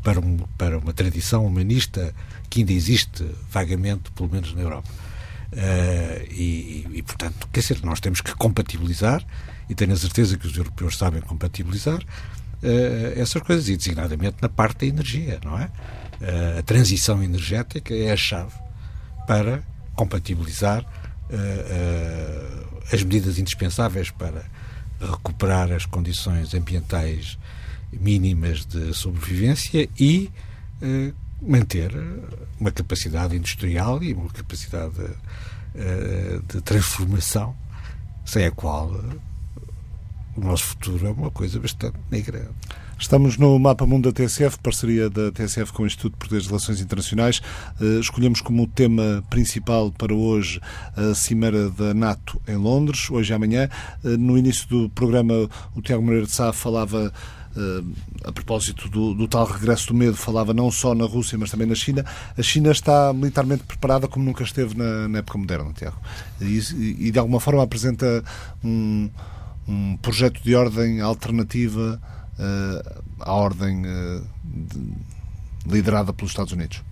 Para, 0.03 0.21
um, 0.21 0.39
para 0.59 0.79
uma 0.79 0.93
tradição 0.93 1.47
humanista 1.47 2.15
que 2.51 2.61
ainda 2.61 2.73
existe 2.73 3.25
vagamente, 3.51 4.11
pelo 4.13 4.29
menos 4.29 4.53
na 4.55 4.63
Europa. 4.63 4.89
Uh, 5.53 6.25
e, 6.31 6.87
e, 6.95 7.03
portanto, 7.03 7.49
quer 7.53 7.61
dizer, 7.61 7.81
nós 7.83 8.01
temos 8.01 8.21
que 8.21 8.35
compatibilizar, 8.35 9.25
e 9.69 9.75
tenho 9.75 9.93
a 9.93 9.97
certeza 9.97 10.37
que 10.37 10.47
os 10.47 10.57
europeus 10.57 10.97
sabem 10.97 11.21
compatibilizar 11.21 12.01
uh, 12.01 13.21
essas 13.21 13.43
coisas, 13.43 13.69
e 13.69 13.77
designadamente 13.77 14.37
na 14.41 14.49
parte 14.49 14.81
da 14.81 14.87
energia, 14.87 15.39
não 15.45 15.59
é? 15.59 15.65
Uh, 15.65 16.59
a 16.59 16.63
transição 16.63 17.23
energética 17.23 17.95
é 17.95 18.13
a 18.13 18.17
chave 18.17 18.55
para 19.27 19.63
compatibilizar 19.95 20.85
as 22.93 23.03
medidas 23.03 23.39
indispensáveis 23.39 24.11
para 24.11 24.45
recuperar 25.01 25.73
as 25.73 25.87
condições 25.87 26.53
ambientais 26.55 27.39
mínimas 27.93 28.65
de 28.65 28.95
sobrevivência 28.95 29.89
e 29.99 30.31
uh, 30.83 31.15
manter 31.41 31.93
uma 32.59 32.71
capacidade 32.71 33.37
industrial 33.37 34.03
e 34.03 34.13
uma 34.13 34.29
capacidade 34.31 35.01
uh, 35.01 36.43
de 36.49 36.61
transformação 36.61 37.55
sem 38.25 38.47
a 38.47 38.51
qual 38.51 38.89
o 40.37 40.41
nosso 40.41 40.65
futuro 40.65 41.07
é 41.07 41.11
uma 41.11 41.31
coisa 41.31 41.59
bastante 41.59 41.97
negra. 42.11 42.51
Estamos 42.99 43.37
no 43.37 43.59
Mapa 43.59 43.85
Mundo 43.85 44.13
da 44.13 44.25
TSF, 44.25 44.61
parceria 44.61 45.11
da 45.11 45.33
TSF 45.33 45.73
com 45.73 45.83
o 45.83 45.87
Instituto 45.87 46.17
Português 46.17 46.45
de 46.45 46.49
Relações 46.51 46.81
Internacionais. 46.81 47.43
Escolhemos 48.01 48.41
como 48.41 48.65
tema 48.65 49.25
principal 49.29 49.91
para 49.91 50.15
hoje 50.15 50.61
a 50.97 51.13
Cimeira 51.13 51.69
da 51.69 51.93
NATO 51.93 52.41
em 52.47 52.55
Londres, 52.55 53.11
hoje 53.11 53.33
e 53.33 53.35
amanhã. 53.35 53.69
No 54.05 54.39
início 54.39 54.69
do 54.69 54.89
programa, 54.91 55.35
o 55.75 55.83
Tiago 55.83 56.01
Moreira 56.01 56.27
de 56.27 56.33
Sá 56.33 56.53
falava 56.53 57.13
a 58.25 58.33
propósito 58.33 58.89
do, 58.89 59.15
do, 59.15 59.29
tal 59.29 59.45
regresso 59.45 59.89
do 59.89 59.95
medo, 59.95 60.17
falava 60.17 60.55
não 60.55 60.71
só 60.71 60.95
na 60.95 61.05
Rússia, 61.05 61.37
mas 61.39 61.51
também 61.51 61.67
na 61.67 61.75
China. 61.75 62.05
A 62.37 62.43
China 62.43 62.71
está 62.71 63.13
militarmente 63.13 63.65
preparada 63.65 64.09
como 64.09 64.25
nunca 64.25 64.43
esteve 64.43 64.77
na, 64.77 65.09
na 65.09 65.19
época 65.19 65.39
moderna, 65.39 65.73
Tiago. 65.73 65.97
E, 66.41 67.07
e, 67.07 67.11
de 67.11 67.19
alguma 67.19 67.41
forma 67.41 67.63
apresenta 67.63 68.25
um, 68.65 69.11
um 69.69 69.97
projeto 69.99 70.43
de 70.43 70.55
ordem 70.55 71.01
alternativa 71.01 72.01
uh, 72.39 73.03
à 73.21 73.33
ordem 73.33 73.83
uh, 73.85 74.27
de, 74.45 74.93
liderada 75.67 76.13
pelos 76.13 76.33
Estados 76.33 76.53
Unidos. 76.53 76.83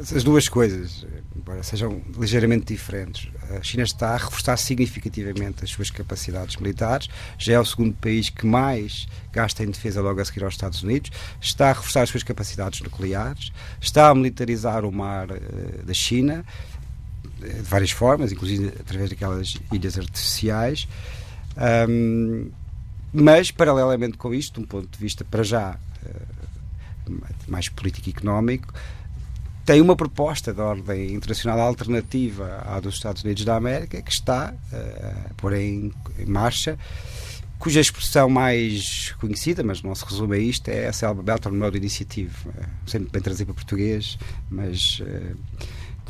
As 0.00 0.22
duas 0.22 0.48
coisas, 0.48 1.06
embora 1.34 1.62
sejam 1.62 2.02
ligeiramente 2.18 2.66
diferentes, 2.66 3.28
a 3.50 3.62
China 3.62 3.82
está 3.82 4.10
a 4.10 4.16
reforçar 4.16 4.56
significativamente 4.56 5.64
as 5.64 5.70
suas 5.70 5.90
capacidades 5.90 6.56
militares, 6.56 7.08
já 7.38 7.54
é 7.54 7.60
o 7.60 7.64
segundo 7.64 7.94
país 7.94 8.28
que 8.28 8.46
mais 8.46 9.06
gasta 9.32 9.62
em 9.62 9.70
defesa 9.70 10.00
logo 10.02 10.20
a 10.20 10.24
seguir 10.24 10.44
aos 10.44 10.54
Estados 10.54 10.82
Unidos, 10.82 11.10
está 11.40 11.70
a 11.70 11.72
reforçar 11.72 12.02
as 12.02 12.10
suas 12.10 12.22
capacidades 12.22 12.80
nucleares, 12.80 13.52
está 13.80 14.08
a 14.08 14.14
militarizar 14.14 14.84
o 14.84 14.92
mar 14.92 15.30
uh, 15.30 15.82
da 15.84 15.94
China 15.94 16.44
eh, 17.42 17.48
de 17.48 17.62
várias 17.62 17.90
formas, 17.90 18.32
inclusive 18.32 18.72
através 18.78 19.10
daquelas 19.10 19.56
ilhas 19.72 19.98
artificiais. 19.98 20.88
Um, 21.88 22.50
mas, 23.12 23.50
paralelamente 23.50 24.18
com 24.18 24.34
isto, 24.34 24.54
de 24.54 24.60
um 24.60 24.68
ponto 24.68 24.88
de 24.88 24.98
vista 24.98 25.24
para 25.24 25.42
já 25.42 25.78
uh, 26.04 27.20
mais 27.48 27.68
político 27.68 28.08
e 28.08 28.12
económico, 28.12 28.74
tem 29.66 29.80
uma 29.80 29.96
proposta 29.96 30.54
de 30.54 30.60
ordem 30.60 31.12
internacional 31.12 31.58
alternativa 31.60 32.62
à 32.64 32.78
dos 32.78 32.94
Estados 32.94 33.24
Unidos 33.24 33.44
da 33.44 33.56
América 33.56 34.00
que 34.00 34.12
está 34.12 34.54
uh, 34.72 35.30
a 35.30 35.34
pôr 35.36 35.54
em, 35.54 35.92
em, 36.20 36.24
marcha, 36.24 36.78
cuja 37.58 37.80
expressão 37.80 38.30
mais 38.30 39.12
conhecida, 39.20 39.64
mas 39.64 39.82
não 39.82 39.92
se 39.92 40.04
resume 40.04 40.36
a 40.36 40.38
isto, 40.38 40.68
é 40.68 40.86
a 40.86 40.92
Selma 40.92 41.20
Belt 41.20 41.46
and 41.46 41.58
Road 41.58 41.76
Initiative. 41.76 42.32
Uh, 42.46 42.52
sempre 42.86 43.10
bem 43.10 43.20
trazer 43.20 43.44
para 43.44 43.54
português, 43.54 44.16
mas 44.48 45.00
uh, 45.00 45.36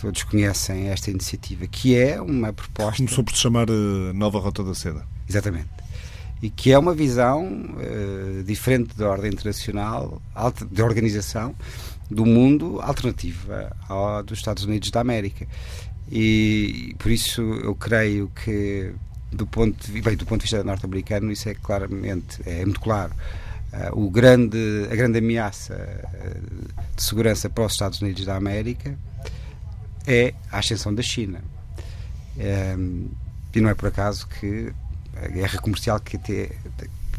todos 0.02 0.22
conhecem 0.24 0.88
esta 0.88 1.10
iniciativa, 1.10 1.66
que 1.66 1.96
é 1.96 2.20
uma 2.20 2.52
proposta. 2.52 2.98
Começou 2.98 3.24
por 3.24 3.34
se 3.34 3.40
chamar 3.40 3.66
Nova 4.14 4.38
Rota 4.38 4.62
da 4.62 4.74
Seda. 4.74 5.02
Exatamente 5.26 5.86
e 6.42 6.50
que 6.50 6.70
é 6.70 6.78
uma 6.78 6.94
visão 6.94 7.46
uh, 7.46 8.42
diferente 8.42 8.94
da 8.94 9.08
ordem 9.08 9.32
internacional, 9.32 10.20
de 10.70 10.82
organização, 10.82 11.54
do 12.10 12.24
mundo 12.24 12.80
alternativa 12.80 13.74
ao 13.88 14.22
dos 14.22 14.38
Estados 14.38 14.64
Unidos 14.64 14.90
da 14.90 15.00
América. 15.00 15.46
E 16.10 16.94
por 16.98 17.10
isso 17.10 17.42
eu 17.42 17.74
creio 17.74 18.30
que 18.44 18.92
do 19.32 19.46
ponto 19.46 19.90
de, 19.90 20.00
bem, 20.00 20.16
do 20.16 20.24
ponto 20.24 20.40
de 20.40 20.44
vista 20.44 20.62
norte-americano 20.62 21.32
isso 21.32 21.48
é 21.48 21.54
claramente 21.54 22.40
é 22.46 22.64
muito 22.64 22.80
claro 22.80 23.12
uh, 23.72 24.00
o 24.00 24.08
grande 24.08 24.86
a 24.90 24.94
grande 24.94 25.18
ameaça 25.18 25.74
uh, 25.74 26.84
de 26.94 27.02
segurança 27.02 27.50
para 27.50 27.66
os 27.66 27.72
Estados 27.72 28.00
Unidos 28.00 28.24
da 28.24 28.36
América 28.36 28.96
é 30.06 30.32
a 30.50 30.58
ascensão 30.58 30.94
da 30.94 31.02
China 31.02 31.40
um, 32.78 33.08
e 33.52 33.60
não 33.60 33.68
é 33.68 33.74
por 33.74 33.88
acaso 33.88 34.28
que 34.28 34.72
a 35.16 35.28
guerra 35.28 35.58
comercial 35.58 35.98
que 35.98 36.16
até 36.16 36.50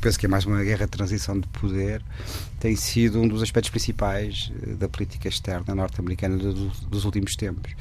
penso 0.08 0.18
que 0.18 0.26
é 0.26 0.30
mais 0.30 0.46
uma 0.46 0.64
guerra 0.64 0.86
de 0.86 0.92
transição 0.92 1.38
de 1.38 1.46
poder, 1.50 2.02
tem 2.62 2.78
sido 2.78 3.20
um 3.20 3.28
dos 3.28 3.44
aspectos 3.44 3.70
principais 3.70 4.50
eh, 4.64 4.76
da 4.76 4.88
política 4.88 5.28
externa 5.28 5.76
norte-americana 5.76 6.38
dos 6.38 7.04
últimos 7.04 7.36
tempos. 7.36 7.74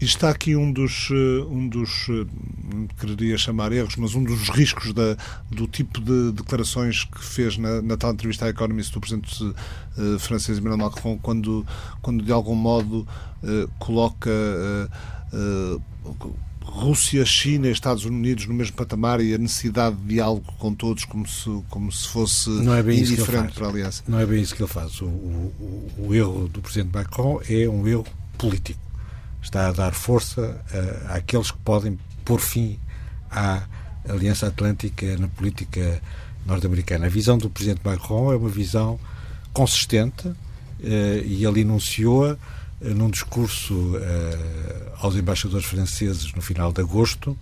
E 0.00 0.04
está 0.04 0.30
aqui 0.30 0.54
um 0.54 0.70
dos, 0.72 1.08
eh, 1.10 1.44
um 1.50 1.66
dos, 1.68 2.06
eh, 2.10 2.94
queria 3.00 3.36
chamar 3.36 3.72
erros, 3.72 3.96
mas 3.96 4.14
um 4.14 4.22
dos 4.22 4.50
riscos 4.50 4.92
da, 4.92 5.16
do 5.50 5.66
tipo 5.66 6.00
de 6.00 6.30
declarações 6.30 7.02
que 7.02 7.24
fez 7.24 7.58
na, 7.58 7.82
na 7.82 7.96
tal 7.96 8.12
entrevista 8.12 8.46
à 8.46 8.48
Economist 8.48 8.92
do 8.92 9.00
presidente 9.00 9.42
uh, 9.42 10.18
francês 10.20 10.58
Emmanuel 10.58 10.78
Macron, 10.78 11.18
quando, 11.18 11.66
quando 12.00 12.22
de 12.22 12.30
algum 12.30 12.54
modo 12.54 13.00
uh, 13.42 13.68
coloca 13.80 14.30
uh, 15.32 16.30
Rússia, 16.72 17.24
China 17.26 17.68
e 17.68 17.70
Estados 17.70 18.06
Unidos 18.06 18.46
no 18.46 18.54
mesmo 18.54 18.74
patamar 18.74 19.20
e 19.20 19.34
a 19.34 19.38
necessidade 19.38 19.94
de 19.96 20.14
diálogo 20.14 20.50
com 20.58 20.74
todos 20.74 21.04
como 21.04 21.28
se, 21.28 21.62
como 21.68 21.92
se 21.92 22.08
fosse 22.08 22.48
não 22.48 22.74
é 22.74 22.82
bem 22.82 22.98
indiferente 22.98 23.52
para 23.52 23.66
a 23.66 23.68
aliança. 23.68 24.02
Não 24.08 24.18
é 24.18 24.24
bem 24.24 24.40
isso 24.40 24.56
que 24.56 24.62
ele 24.62 24.70
faz. 24.70 25.00
O, 25.02 25.06
o, 25.06 25.92
o, 25.98 26.14
erro 26.14 26.48
do 26.48 26.62
presidente 26.62 26.90
Macron 26.94 27.40
é 27.46 27.68
um 27.68 27.86
erro 27.86 28.06
político. 28.38 28.80
Está 29.42 29.68
a 29.68 29.72
dar 29.72 29.92
força 29.92 30.64
a, 31.06 31.16
àqueles 31.16 31.50
que 31.50 31.58
podem 31.58 31.98
pôr 32.24 32.40
fim 32.40 32.78
à 33.30 33.62
Aliança 34.08 34.46
Atlântica 34.46 35.18
na 35.18 35.28
política 35.28 36.00
norte-americana. 36.46 37.04
A 37.04 37.10
visão 37.10 37.36
do 37.36 37.50
presidente 37.50 37.82
Macron 37.84 38.32
é 38.32 38.36
uma 38.36 38.48
visão 38.48 38.98
consistente 39.52 40.32
eh, 40.82 41.22
e 41.26 41.44
ele 41.44 41.60
enunciou-a 41.60 42.36
num 42.82 43.10
discurso 43.10 43.96
eh, 43.96 44.92
aos 44.98 45.14
embaixadores 45.14 45.66
franceses 45.66 46.32
no 46.34 46.42
final 46.42 46.72
de 46.72 46.80
agosto 46.80 47.38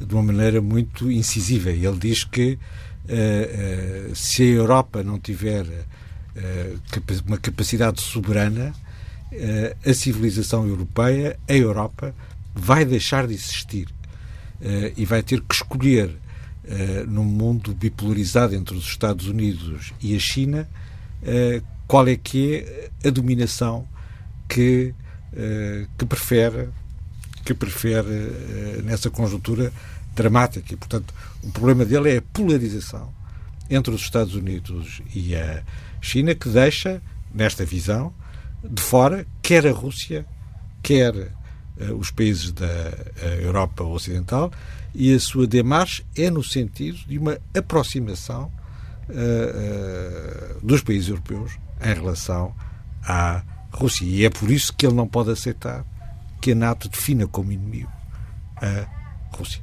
de 0.00 0.12
uma 0.14 0.22
maneira 0.22 0.60
muito 0.60 1.10
incisiva. 1.10 1.70
Ele 1.70 1.96
diz 1.98 2.24
que 2.24 2.58
se 4.14 4.42
a 4.42 4.46
Europa 4.46 5.02
não 5.02 5.18
tiver 5.18 5.66
uma 7.26 7.36
capacidade 7.36 8.00
soberana, 8.00 8.72
a 9.84 9.92
civilização 9.92 10.66
europeia, 10.66 11.38
a 11.48 11.52
Europa, 11.52 12.14
vai 12.54 12.84
deixar 12.84 13.26
de 13.26 13.34
existir 13.34 13.88
e 14.96 15.04
vai 15.04 15.22
ter 15.22 15.40
que 15.40 15.54
escolher 15.54 16.16
num 17.08 17.24
mundo 17.24 17.74
bipolarizado 17.74 18.54
entre 18.54 18.76
os 18.76 18.86
Estados 18.86 19.26
Unidos 19.26 19.92
e 20.00 20.16
a 20.16 20.18
China 20.18 20.68
qual 21.86 22.08
é 22.08 22.16
que 22.16 22.64
é 23.02 23.08
a 23.08 23.10
dominação 23.10 23.86
que, 24.48 24.94
uh, 25.32 25.88
que 25.96 26.06
prefere, 26.06 26.68
que 27.44 27.54
prefere 27.54 28.08
uh, 28.08 28.82
nessa 28.84 29.10
conjuntura 29.10 29.72
dramática. 30.14 30.72
E, 30.72 30.76
portanto, 30.76 31.12
o 31.42 31.50
problema 31.50 31.84
dele 31.84 32.14
é 32.14 32.18
a 32.18 32.22
polarização 32.22 33.12
entre 33.70 33.94
os 33.94 34.02
Estados 34.02 34.34
Unidos 34.34 35.02
e 35.14 35.34
a 35.34 35.62
China, 36.00 36.34
que 36.34 36.48
deixa, 36.48 37.00
nesta 37.34 37.64
visão, 37.64 38.12
de 38.62 38.82
fora 38.82 39.26
quer 39.40 39.66
a 39.66 39.72
Rússia, 39.72 40.26
quer 40.82 41.14
uh, 41.14 41.94
os 41.98 42.10
países 42.10 42.52
da 42.52 42.92
Europa 43.40 43.82
Ocidental, 43.82 44.52
e 44.94 45.14
a 45.14 45.18
sua 45.18 45.46
demarche 45.46 46.04
é 46.14 46.30
no 46.30 46.44
sentido 46.44 46.98
de 47.08 47.16
uma 47.18 47.38
aproximação 47.56 48.52
dos 50.62 50.80
países 50.80 51.08
europeus 51.08 51.58
em 51.82 51.94
relação 51.94 52.54
à 53.02 53.42
Rússia. 53.72 54.04
E 54.04 54.24
é 54.24 54.30
por 54.30 54.50
isso 54.50 54.72
que 54.72 54.86
ele 54.86 54.94
não 54.94 55.06
pode 55.06 55.30
aceitar 55.30 55.84
que 56.40 56.52
a 56.52 56.54
NATO 56.54 56.88
defina 56.88 57.26
como 57.26 57.52
inimigo 57.52 57.90
a 58.56 59.36
Rússia. 59.36 59.62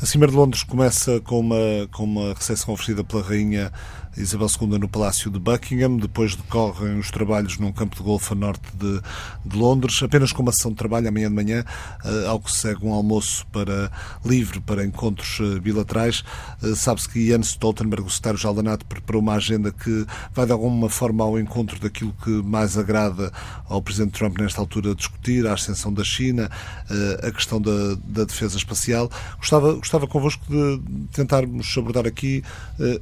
A 0.00 0.06
Cimeira 0.06 0.32
de 0.32 0.36
Londres 0.36 0.62
começa 0.62 1.20
com 1.20 1.38
uma, 1.40 1.88
com 1.92 2.04
uma 2.04 2.34
recepção 2.34 2.74
oferecida 2.74 3.04
pela 3.04 3.22
Rainha 3.22 3.72
Isabel 4.16 4.46
II 4.60 4.78
no 4.78 4.88
Palácio 4.88 5.30
de 5.30 5.38
Buckingham. 5.38 5.96
Depois 5.96 6.36
decorrem 6.36 6.98
os 6.98 7.10
trabalhos 7.10 7.58
num 7.58 7.72
campo 7.72 7.96
de 7.96 8.02
golfe 8.02 8.32
a 8.32 8.36
norte 8.36 8.68
de, 8.74 9.00
de 9.44 9.56
Londres, 9.56 10.02
apenas 10.02 10.32
com 10.32 10.42
uma 10.42 10.52
sessão 10.52 10.70
de 10.70 10.76
trabalho 10.76 11.08
amanhã 11.08 11.28
de 11.28 11.34
manhã, 11.34 11.64
uh, 12.04 12.28
ao 12.28 12.40
que 12.40 12.52
segue 12.52 12.84
um 12.84 12.92
almoço 12.92 13.46
para, 13.46 13.90
livre 14.24 14.60
para 14.60 14.84
encontros 14.84 15.40
uh, 15.40 15.60
bilaterais. 15.60 16.22
Uh, 16.62 16.76
Sabe-se 16.76 17.08
que 17.08 17.26
Jens 17.26 17.48
Stoltenberg, 17.48 18.06
o 18.06 18.10
secretário-geral 18.10 18.54
da 18.54 18.62
NATO, 18.62 18.84
preparou 18.84 19.22
uma 19.22 19.34
agenda 19.34 19.72
que 19.72 20.06
vai 20.34 20.44
de 20.44 20.52
alguma 20.52 20.90
forma 20.90 21.24
ao 21.24 21.38
encontro 21.38 21.78
daquilo 21.80 22.14
que 22.22 22.30
mais 22.30 22.76
agrada 22.76 23.32
ao 23.66 23.80
Presidente 23.80 24.12
Trump 24.12 24.38
nesta 24.38 24.60
altura 24.60 24.94
discutir, 24.94 25.46
a 25.46 25.54
ascensão 25.54 25.92
da 25.92 26.04
China, 26.04 26.50
a 27.22 27.30
questão 27.30 27.60
da, 27.60 27.94
da 28.04 28.24
defesa 28.24 28.56
espacial. 28.56 29.10
Gostava, 29.38 29.74
gostava 29.74 30.06
convosco 30.06 30.44
de 30.48 30.80
tentarmos 31.12 31.74
abordar 31.78 32.06
aqui 32.06 32.42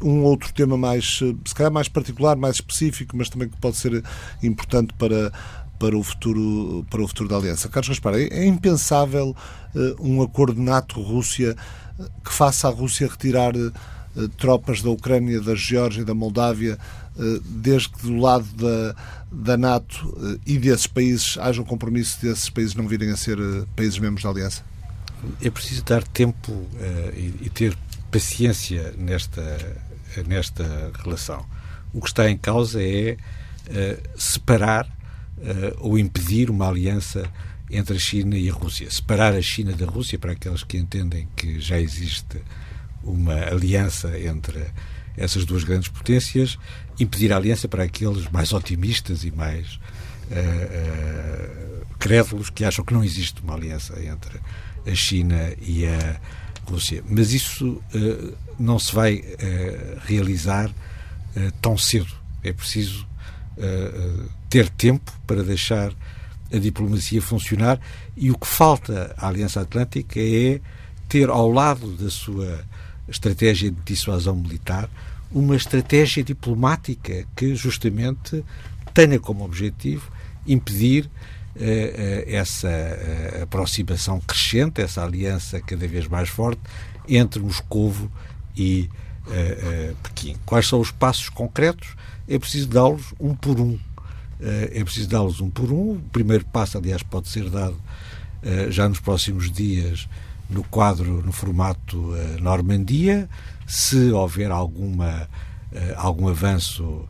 um 0.03 0.23
outro 0.23 0.53
tema 0.53 0.77
mais 0.77 1.00
mais, 1.01 1.19
eh, 1.23 1.35
se 1.45 1.55
calhar 1.55 1.73
mais 1.73 1.89
particular, 1.89 2.37
mais 2.37 2.57
específico, 2.57 3.17
mas 3.17 3.29
também 3.29 3.49
que 3.49 3.57
pode 3.57 3.77
ser 3.77 4.03
importante 4.43 4.93
para, 4.95 5.33
para 5.79 5.97
o 5.97 6.03
futuro 6.03 6.85
para 6.91 7.03
o 7.03 7.09
futuro 7.09 7.29
da 7.29 7.37
aliança. 7.37 7.69
Carlos 7.69 7.89
Gaspar, 7.89 8.15
é, 8.15 8.25
é 8.25 8.45
impensável 8.45 9.35
uh, 9.75 10.07
um 10.07 10.23
acordo 10.23 10.61
NATO-Rússia 10.61 11.57
uh, 11.99 12.11
que 12.23 12.33
faça 12.33 12.69
a 12.69 12.71
Rússia 12.71 13.09
retirar 13.09 13.57
uh, 13.57 13.73
tropas 14.37 14.83
da 14.83 14.91
Ucrânia, 14.91 15.41
da 15.41 15.55
Geórgia, 15.55 16.05
da 16.05 16.15
Moldávia, 16.15 16.79
desde 17.45 17.91
que 17.91 18.03
do 18.03 18.17
lado 18.17 18.47
da, 18.55 18.95
da 19.31 19.57
NATO 19.57 20.41
e 20.47 20.57
desses 20.59 20.87
países 20.87 21.37
haja 21.39 21.61
um 21.61 21.65
compromisso 21.65 22.21
desses 22.23 22.49
países 22.49 22.75
não 22.75 22.89
virem 22.89 23.11
a 23.11 23.17
ser 23.17 23.37
países 23.77 23.99
membros 23.99 24.25
da 24.25 24.31
aliança? 24.31 24.65
É 25.41 25.51
preciso 25.51 25.85
dar 25.85 26.03
tempo 26.03 26.67
e, 27.15 27.47
e 27.47 27.51
ter 27.51 27.77
paciência 28.11 28.95
nesta 28.97 29.43
nesta 30.27 30.93
relação. 31.03 31.45
O 31.93 32.01
que 32.01 32.09
está 32.09 32.31
em 32.31 32.37
causa 32.37 32.83
é 32.83 33.17
uh, 33.69 34.19
separar 34.19 34.87
uh, 34.87 35.77
ou 35.79 35.99
impedir 35.99 36.51
uma 36.51 36.69
aliança 36.69 37.31
entre 37.71 37.97
a 37.97 38.01
China 38.01 38.37
e 38.37 38.49
a 38.49 38.53
Rússia. 38.53 38.91
Separar 38.91 39.35
a 39.35 39.43
China 39.43 39.73
da 39.73 39.87
Rússia, 39.87 40.19
para 40.19 40.33
aqueles 40.33 40.65
que 40.65 40.77
entendem 40.77 41.29
que 41.37 41.61
já 41.61 41.81
existe 41.81 42.41
uma 43.03 43.35
aliança 43.35 44.19
entre 44.19 44.67
essas 45.17 45.45
duas 45.45 45.65
grandes 45.65 45.89
potências, 45.89 46.59
impedir 46.99 47.33
a 47.33 47.37
aliança 47.37 47.69
para 47.69 47.85
aqueles 47.85 48.29
mais 48.29 48.53
otimistas 48.53 49.25
e 49.25 49.31
mais 49.31 49.79
uh, 50.31 51.87
crédulos 51.99 52.51
que 52.51 52.65
acham 52.65 52.85
que 52.85 52.93
não 52.93 53.05
existe 53.05 53.41
uma 53.43 53.55
aliança 53.55 53.95
entre 54.03 54.41
a 54.87 54.95
China 54.95 55.53
e 55.61 55.87
a 55.87 56.21
Rússia. 56.71 57.03
Mas 57.09 57.33
isso 57.33 57.83
uh, 57.95 58.35
não 58.59 58.79
se 58.79 58.95
vai 58.95 59.17
uh, 59.17 60.01
realizar 60.05 60.69
uh, 60.69 61.53
tão 61.61 61.77
cedo. 61.77 62.13
É 62.43 62.53
preciso 62.53 63.09
ter 64.49 64.71
tempo 64.71 65.13
para 65.27 65.43
deixar 65.43 65.93
a 66.51 66.57
diplomacia 66.57 67.21
funcionar 67.21 67.79
e 68.17 68.31
o 68.31 68.39
que 68.39 68.47
falta 68.47 69.15
à 69.19 69.29
Aliança 69.29 69.61
Atlântica 69.61 70.19
é 70.19 70.63
ter 71.07 71.29
ao 71.29 71.53
lado 71.53 71.95
da 71.95 72.09
sua 72.09 72.65
estratégia 73.07 73.71
de 73.71 73.77
dissuasão 73.85 74.35
militar 74.35 74.89
uma 75.31 75.55
estratégia 75.55 76.25
diplomática 76.25 77.27
que 77.37 77.55
justamente 77.55 78.43
tenha 78.95 79.21
como 79.21 79.45
objetivo 79.45 80.11
impedir 80.47 81.11
essa 82.27 82.69
uh, 82.69 83.43
aproximação 83.43 84.21
crescente, 84.21 84.81
essa 84.81 85.05
aliança 85.05 85.61
cada 85.61 85.87
vez 85.87 86.07
mais 86.09 86.29
forte 86.29 86.61
entre 87.09 87.41
Moscovo 87.41 88.11
e 88.57 88.89
Pequim. 90.03 90.37
Quais 90.45 90.67
são 90.67 90.81
os 90.81 90.91
passos 90.91 91.29
concretos? 91.29 91.95
É 92.27 92.39
preciso 92.39 92.69
dá-los 92.69 93.15
um 93.21 93.35
por 93.35 93.61
um. 93.61 93.79
é 94.41 94.83
preciso 94.83 95.09
dá-los 95.09 95.41
um 95.41 95.51
por 95.51 95.71
um. 95.71 95.93
O 95.93 96.03
primeiro 96.11 96.45
passo, 96.47 96.79
aliás, 96.79 97.03
pode 97.03 97.29
ser 97.29 97.49
dado 97.49 97.77
já 98.71 98.89
nos 98.89 98.99
próximos 98.99 99.51
dias 99.51 100.09
no 100.49 100.65
quadro, 100.65 101.23
no 101.23 101.31
formato 101.31 102.13
Normandia. 102.41 103.29
Se 103.67 104.11
houver 104.11 104.51
alguma, 104.51 105.29
algum 105.97 106.29
avanço 106.29 107.09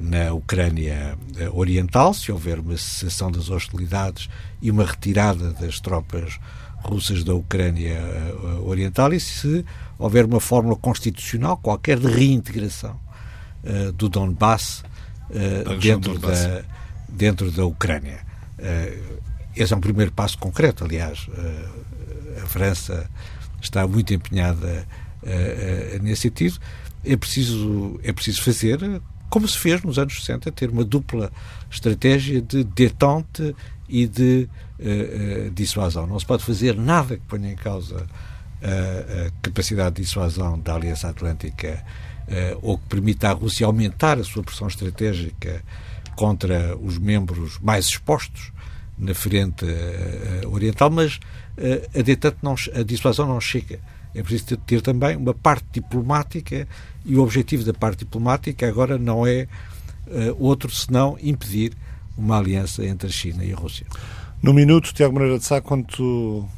na 0.00 0.32
Ucrânia 0.32 1.16
eh, 1.36 1.48
Oriental, 1.52 2.14
se 2.14 2.32
houver 2.32 2.58
uma 2.58 2.76
cessação 2.76 3.30
das 3.30 3.50
hostilidades 3.50 4.28
e 4.62 4.70
uma 4.70 4.84
retirada 4.84 5.52
das 5.52 5.78
tropas 5.78 6.40
russas 6.82 7.22
da 7.22 7.34
Ucrânia 7.34 7.98
eh, 7.98 8.34
Oriental 8.62 9.12
e 9.12 9.20
se 9.20 9.64
houver 9.98 10.24
uma 10.24 10.40
fórmula 10.40 10.76
constitucional 10.76 11.56
qualquer 11.58 11.98
de 11.98 12.06
reintegração 12.06 12.98
do 13.96 14.08
Donbass 14.08 14.84
dentro, 15.80 16.14
Donbass. 16.14 16.46
Da, 16.46 16.62
dentro 17.08 17.50
da 17.50 17.66
Ucrânia. 17.66 18.20
esse 19.54 19.74
é 19.74 19.76
um 19.76 19.80
primeiro 19.80 20.12
passo 20.12 20.38
concreto, 20.38 20.84
aliás. 20.84 21.26
a 22.40 22.46
França 22.46 23.10
está 23.60 23.86
muito 23.86 24.14
empenhada 24.14 24.86
nesse 26.00 26.22
sentido. 26.22 26.58
É 27.04 27.16
preciso, 27.16 27.98
é 28.04 28.12
preciso 28.12 28.42
fazer 28.42 29.02
como 29.28 29.46
se 29.46 29.58
fez 29.58 29.82
nos 29.82 29.98
anos 29.98 30.14
60, 30.24 30.50
ter 30.52 30.70
uma 30.70 30.84
dupla 30.84 31.30
estratégia 31.70 32.40
de 32.40 32.64
detente 32.64 33.54
e 33.88 34.06
de 34.06 34.48
uh, 34.78 35.46
uh, 35.46 35.50
dissuasão. 35.50 36.06
Não 36.06 36.18
se 36.18 36.26
pode 36.26 36.44
fazer 36.44 36.76
nada 36.76 37.16
que 37.16 37.22
ponha 37.24 37.50
em 37.50 37.56
causa 37.56 37.96
uh, 37.96 39.26
a 39.26 39.30
capacidade 39.42 39.96
de 39.96 40.02
dissuasão 40.02 40.58
da 40.58 40.74
Aliança 40.74 41.08
Atlântica 41.08 41.84
ou 42.60 42.76
que 42.76 42.84
permita 42.88 43.30
à 43.30 43.32
Rússia 43.32 43.64
aumentar 43.64 44.18
a 44.18 44.22
sua 44.22 44.42
pressão 44.42 44.68
estratégica 44.68 45.64
contra 46.14 46.76
os 46.76 46.98
membros 46.98 47.58
mais 47.58 47.86
expostos 47.86 48.52
na 48.98 49.14
frente 49.14 49.64
oriental, 50.46 50.90
mas 50.90 51.18
a 51.98 52.02
detente 52.02 52.36
não, 52.42 52.54
a 52.74 52.82
dissuasão 52.82 53.26
não 53.26 53.40
chega 53.40 53.80
é 54.14 54.22
preciso 54.22 54.46
ter, 54.46 54.56
ter, 54.58 54.82
também 54.82 55.16
uma 55.16 55.34
parte 55.34 55.66
diplomática 55.72 56.66
e 57.04 57.16
o 57.16 57.22
objetivo 57.22 57.64
da 57.64 57.74
parte 57.74 58.00
diplomática 58.00 58.66
agora 58.66 58.98
não 58.98 59.26
é 59.26 59.46
uh, 60.06 60.36
outro 60.38 60.70
senão 60.70 61.18
impedir 61.22 61.72
uma 62.16 62.38
aliança 62.38 62.84
entre 62.84 63.08
a 63.08 63.12
China 63.12 63.44
e 63.44 63.52
a 63.52 63.56
Rússia. 63.56 63.86
No 64.42 64.52
minuto, 64.52 64.92
Tiago 64.92 65.14
Moreira 65.14 65.38
de 65.38 65.44
Sá, 65.44 65.60
quanto, 65.60 66.48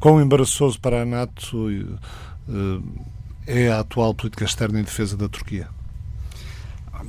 Quão 0.00 0.18
embaraçoso 0.18 0.80
para 0.80 1.02
a 1.02 1.04
NATO 1.04 1.68
é 3.46 3.68
a 3.68 3.80
atual 3.80 4.14
política 4.14 4.46
externa 4.46 4.80
em 4.80 4.82
defesa 4.82 5.14
da 5.14 5.28
Turquia? 5.28 5.68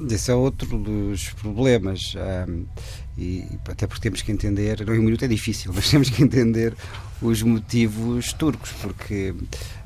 Esse 0.09 0.29
é 0.29 0.33
outro 0.35 0.77
dos 0.77 1.29
problemas. 1.29 2.13
Um, 2.49 2.65
e 3.17 3.45
até 3.65 3.87
porque 3.87 4.01
temos 4.01 4.21
que 4.21 4.29
entender, 4.29 4.85
não 4.85 4.93
em 4.93 4.99
um 4.99 5.03
minuto 5.03 5.23
é 5.23 5.27
difícil, 5.29 5.71
mas 5.73 5.89
temos 5.89 6.09
que 6.09 6.21
entender 6.21 6.75
os 7.21 7.41
motivos 7.43 8.33
turcos, 8.33 8.73
porque 8.81 9.33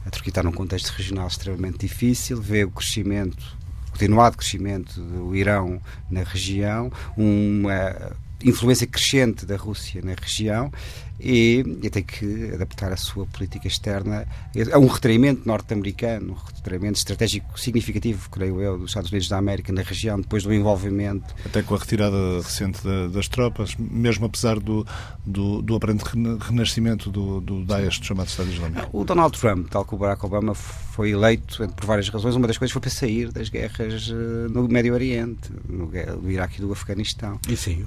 a 0.05 0.09
Turquia 0.09 0.29
está 0.29 0.43
num 0.43 0.51
contexto 0.51 0.89
regional 0.89 1.27
extremamente 1.27 1.79
difícil, 1.79 2.39
vê 2.39 2.63
o 2.63 2.69
crescimento, 2.69 3.57
o 3.87 3.91
continuado 3.91 4.37
crescimento 4.37 5.01
do 5.01 5.35
Irão 5.35 5.81
na 6.09 6.23
região, 6.23 6.91
uma 7.17 8.13
influência 8.43 8.85
crescente 8.85 9.45
da 9.45 9.57
Rússia 9.57 10.01
na 10.03 10.13
região 10.13 10.71
e, 11.19 11.63
e 11.81 11.89
tem 11.89 12.03
que 12.03 12.51
adaptar 12.53 12.91
a 12.91 12.97
sua 12.97 13.25
política 13.25 13.67
externa 13.67 14.27
a 14.71 14.79
um 14.79 14.87
retraimento 14.87 15.41
norte-americano, 15.45 16.33
um 16.33 16.55
retraimento 16.55 16.97
estratégico 16.97 17.59
significativo, 17.59 18.29
creio 18.29 18.61
eu, 18.61 18.77
dos 18.77 18.91
Estados 18.91 19.11
Unidos 19.11 19.27
da 19.27 19.37
América 19.37 19.71
na 19.71 19.81
região, 19.81 20.19
depois 20.19 20.43
do 20.43 20.53
envolvimento. 20.53 21.33
Até 21.45 21.61
com 21.61 21.75
a 21.75 21.77
retirada 21.77 22.37
recente 22.37 22.79
das 23.11 23.27
tropas, 23.27 23.75
mesmo 23.77 24.25
apesar 24.25 24.59
do, 24.59 24.85
do, 25.25 25.61
do 25.61 25.75
aparente 25.75 26.03
renascimento 26.39 27.09
do, 27.09 27.39
do 27.41 27.63
Daesh, 27.63 27.99
do 27.99 28.05
chamado 28.05 28.27
Estado 28.27 28.49
Islâmico. 28.49 28.89
O 28.91 29.03
Donald 29.03 29.37
Trump, 29.39 29.69
tal 29.69 29.85
como 29.85 30.01
o 30.01 30.05
Barack 30.05 30.25
Obama, 30.25 30.53
foi 30.53 31.11
eleito 31.11 31.67
por 31.69 31.85
várias 31.85 32.09
razões. 32.09 32.35
Uma 32.35 32.47
das 32.47 32.57
coisas 32.57 32.71
foi 32.71 32.81
para 32.81 32.89
sair 32.89 33.31
das 33.31 33.49
guerras 33.49 34.11
eh, 34.11 34.47
no 34.49 34.67
Médio 34.67 34.93
Oriente, 34.93 35.51
no, 35.67 35.89
no 36.21 36.31
Iraque 36.31 36.59
e 36.59 36.61
do 36.61 36.71
Afeganistão. 36.71 37.39
E 37.47 37.55
saiu. 37.55 37.85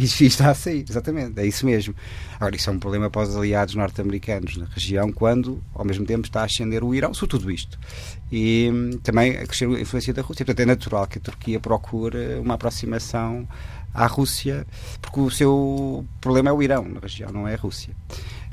E 0.20 0.24
está 0.24 0.50
a 0.50 0.54
sair, 0.54 0.84
exatamente, 0.88 1.38
é 1.38 1.46
isso 1.46 1.66
mesmo. 1.66 1.94
Agora, 2.36 2.56
isso 2.56 2.70
é 2.70 2.72
um 2.72 2.78
problema 2.78 3.10
para 3.10 3.22
os 3.22 3.36
aliados 3.36 3.74
norte-americanos 3.74 4.56
na 4.56 4.64
região, 4.66 5.12
quando, 5.12 5.62
ao 5.74 5.84
mesmo 5.84 6.06
tempo, 6.06 6.26
está 6.26 6.40
a 6.40 6.44
ascender 6.44 6.82
o 6.82 6.94
Irão, 6.94 7.12
sobre 7.12 7.30
tudo 7.30 7.50
isto. 7.50 7.78
E 8.32 8.70
hum, 8.72 8.98
também 9.02 9.36
a 9.36 9.46
crescer 9.46 9.68
a 9.68 9.80
influência 9.80 10.14
da 10.14 10.22
Rússia. 10.22 10.44
Portanto, 10.44 10.60
é 10.60 10.66
natural 10.66 11.06
que 11.06 11.18
a 11.18 11.20
Turquia 11.20 11.60
procure 11.60 12.38
uma 12.38 12.54
aproximação 12.54 13.46
à 13.92 14.06
Rússia, 14.06 14.66
porque 15.02 15.20
o 15.20 15.30
seu 15.30 16.06
problema 16.20 16.50
é 16.50 16.52
o 16.52 16.62
Irão 16.62 16.84
na 16.84 17.00
região, 17.00 17.30
não 17.30 17.46
é 17.46 17.54
a 17.54 17.58
Rússia. 17.58 17.94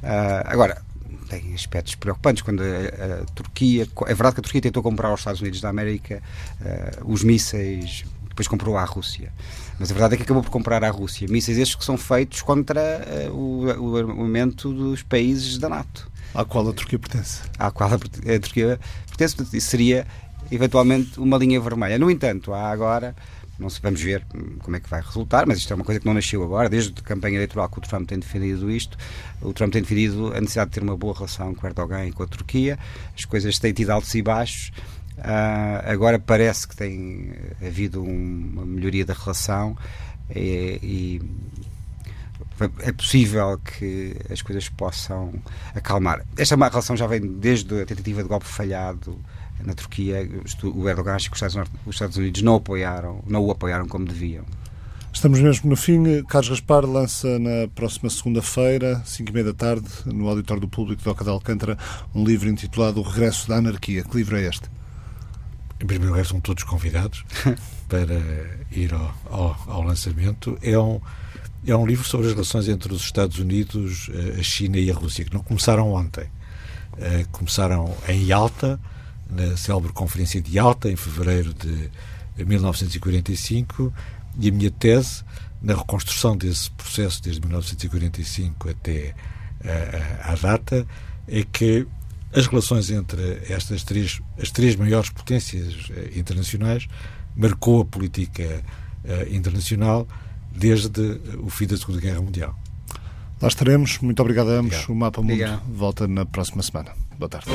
Uh, 0.03 0.43
agora, 0.45 0.81
tem 1.29 1.53
aspectos 1.53 1.95
preocupantes 1.95 2.41
quando 2.41 2.61
a, 2.61 3.21
a, 3.21 3.25
Turquia 3.33 3.87
é 4.05 4.13
verdade 4.13 4.35
que 4.35 4.39
a 4.39 4.43
Turquia 4.43 4.61
tentou 4.61 4.81
comprar 4.81 5.09
aos 5.09 5.19
Estados 5.19 5.41
Unidos 5.41 5.59
da 5.59 5.69
América 5.69 6.21
uh, 6.61 7.11
os 7.11 7.23
mísseis 7.23 8.05
depois 8.37 8.47
comprou 8.47 8.77
à 8.77 8.85
Rússia. 8.85 9.33
Mas 9.80 9.91
a 9.91 9.93
verdade 9.93 10.15
é 10.15 10.17
que 10.17 10.23
acabou 10.23 10.43
por 10.43 10.49
comprar 10.49 10.84
à 10.84 10.89
Rússia 10.89 11.28
mísseis 11.30 11.57
estes 11.57 11.75
que 11.75 11.86
são 11.86 11.97
feitos 11.97 12.41
contra 12.41 12.82
uh, 13.30 13.34
o, 13.34 13.91
o 13.91 13.97
armamento 13.97 14.73
dos 14.73 15.03
países 15.03 15.57
da 15.57 15.69
NATO. 15.69 16.09
À 16.34 16.43
qual 16.43 16.67
a 16.67 16.73
Turquia 16.73 16.99
pertence. 16.99 17.41
À 17.57 17.71
qual 17.71 17.89
a, 17.91 17.95
a 17.95 18.39
Turquia 18.39 18.80
pertence. 19.07 19.36
Isso 19.55 19.69
seria 19.69 20.07
eventualmente 20.51 21.19
uma 21.19 21.38
linha 21.38 21.59
vermelha. 21.59 21.99
No 21.99 22.09
entanto, 22.09 22.53
há 22.53 22.69
agora 22.69 23.15
não 23.59 23.69
se 23.69 23.82
vamos 23.82 24.01
ver 24.01 24.23
como 24.59 24.75
é 24.75 24.80
que 24.80 24.89
vai 24.89 25.01
resultar, 25.01 25.45
mas 25.47 25.57
isto 25.57 25.71
é 25.71 25.75
uma 25.75 25.84
coisa 25.84 25.99
que 25.99 26.05
não 26.05 26.13
nasceu 26.13 26.43
agora, 26.43 26.69
desde 26.69 26.93
a 26.97 27.03
campanha 27.03 27.38
eleitoral 27.38 27.67
que 27.69 27.80
o 27.80 27.82
Trump 27.82 28.07
tem 28.07 28.19
defendido 28.19 28.69
isto, 28.69 28.97
o 29.41 29.51
Trump 29.51 29.73
tem 29.73 29.82
defendido 29.82 30.28
a 30.28 30.39
necessidade 30.39 30.69
de 30.69 30.73
ter 30.75 30.84
uma 30.84 30.95
boa 30.95 31.15
relação 31.15 31.55
com 31.55 31.65
Erdogan 31.65 32.05
e 32.05 32.11
com 32.11 32.23
a 32.23 32.28
Turquia, 32.28 32.78
as 33.15 33.25
coisas 33.25 33.57
têm 33.57 33.73
tido 33.73 33.89
altos 33.89 34.13
e 34.13 34.21
baixos, 34.21 34.71
Uh, 35.18 35.82
agora 35.91 36.20
parece 36.20 36.68
que 36.68 36.76
tem 36.76 37.34
havido 37.65 38.03
um, 38.03 38.49
uma 38.53 38.65
melhoria 38.65 39.03
da 39.03 39.15
relação 39.15 39.76
e, 40.30 40.80
e, 40.84 41.22
é 42.82 42.91
possível 42.91 43.59
que 43.59 44.15
as 44.32 44.41
coisas 44.41 44.70
possam 44.70 45.34
acalmar. 45.74 46.24
Esta 46.38 46.55
relação 46.55 46.95
já 46.95 47.07
vem 47.07 47.22
desde 47.22 47.82
a 47.82 47.86
tentativa 47.86 48.22
de 48.22 48.30
golpe 48.30 48.45
falhado 48.45 49.20
na 49.63 49.74
Turquia. 49.74 50.28
O 50.63 50.88
Erdogan 50.88 51.18
Estados, 51.18 51.55
os 51.86 51.95
Estados 51.95 52.18
Unidos 52.18 52.41
não, 52.41 52.55
apoiaram, 52.55 53.24
não 53.28 53.43
o 53.43 53.51
apoiaram 53.51 53.88
como 53.88 54.05
deviam. 54.05 54.45
Estamos 55.13 55.39
mesmo 55.39 55.70
no 55.70 55.76
fim. 55.76 56.24
Carlos 56.24 56.49
Gaspar 56.49 56.86
lança 56.86 57.39
na 57.39 57.68
próxima 57.74 58.09
segunda-feira, 58.09 59.01
5 59.03 59.30
e 59.30 59.34
meia 59.34 59.45
da 59.45 59.53
tarde, 59.53 59.88
no 60.05 60.28
Auditório 60.28 60.61
do 60.61 60.68
Público 60.68 61.01
de 61.01 61.09
Oca 61.09 61.24
de 61.24 61.30
Alcântara, 61.30 61.78
um 62.13 62.24
livro 62.24 62.47
intitulado 62.49 62.99
O 62.99 63.03
Regresso 63.03 63.47
da 63.47 63.55
Anarquia. 63.55 64.03
Que 64.03 64.15
livro 64.15 64.38
é 64.38 64.43
este? 64.43 64.76
Em 65.80 65.86
primeiro 65.86 66.11
lugar, 66.11 66.25
são 66.25 66.39
todos 66.39 66.63
convidados 66.63 67.23
para 67.88 68.15
ir 68.71 68.93
ao, 68.93 69.15
ao, 69.25 69.63
ao, 69.67 69.84
lançamento. 69.84 70.57
É 70.61 70.78
um, 70.78 70.99
é 71.65 71.75
um 71.75 71.86
livro 71.86 72.07
sobre 72.07 72.28
as 72.28 72.34
relações 72.34 72.67
entre 72.67 72.91
os 72.93 73.01
Estados 73.01 73.38
Unidos, 73.38 74.09
eh, 74.13 74.39
a 74.39 74.43
China 74.43 74.78
e 74.78 74.89
a 74.89 74.93
Rússia, 74.93 75.25
que 75.25 75.34
não 75.34 75.43
começaram 75.43 75.93
ontem. 75.93 76.25
Uh, 76.93 77.28
começaram 77.32 77.95
em 78.07 78.23
Yalta, 78.23 78.80
na 79.30 79.55
célebre 79.55 79.91
Conferência 79.93 80.41
de 80.41 80.57
Yalta, 80.57 80.89
em 80.89 80.95
fevereiro 80.95 81.53
de 81.53 81.91
1945, 82.43 83.93
e 84.39 84.49
a 84.49 84.51
minha 84.51 84.71
tese, 84.71 85.23
na 85.61 85.75
reconstrução 85.75 86.36
desse 86.36 86.71
processo, 86.71 87.21
desde 87.21 87.41
1945 87.41 88.69
até 88.69 89.13
uh, 89.61 90.32
à 90.32 90.36
data, 90.36 90.88
é 91.28 91.43
que 91.43 91.86
as 92.34 92.47
relações 92.47 92.89
entre 92.89 93.41
estas 93.49 93.84
três, 93.84 94.19
as 94.41 94.51
três 94.51 94.75
maiores 94.75 95.09
potências 95.09 95.89
eh, 95.91 96.11
internacionais 96.15 96.88
marcou 97.36 97.82
a 97.82 97.86
política 97.86 98.63
eh, 99.05 99.28
internacional 99.32 100.07
desde 100.51 101.19
o 101.39 101.49
fim 101.49 101.67
da 101.67 101.78
Segunda 101.78 102.01
Guerra 102.01 102.21
Mundial. 102.21 102.57
Lá 103.41 103.47
estaremos. 103.47 103.99
Muito 103.99 104.19
obrigado 104.21 104.49
a 104.49 104.53
ambos. 104.53 104.73
Obrigado. 104.73 104.89
O 104.89 104.95
Mapa 104.95 105.21
Mundo 105.21 105.34
obrigado. 105.34 105.61
volta 105.71 106.07
na 106.07 106.25
próxima 106.25 106.63
semana. 106.63 106.91
Boa 107.17 107.30
tarde. 107.30 107.47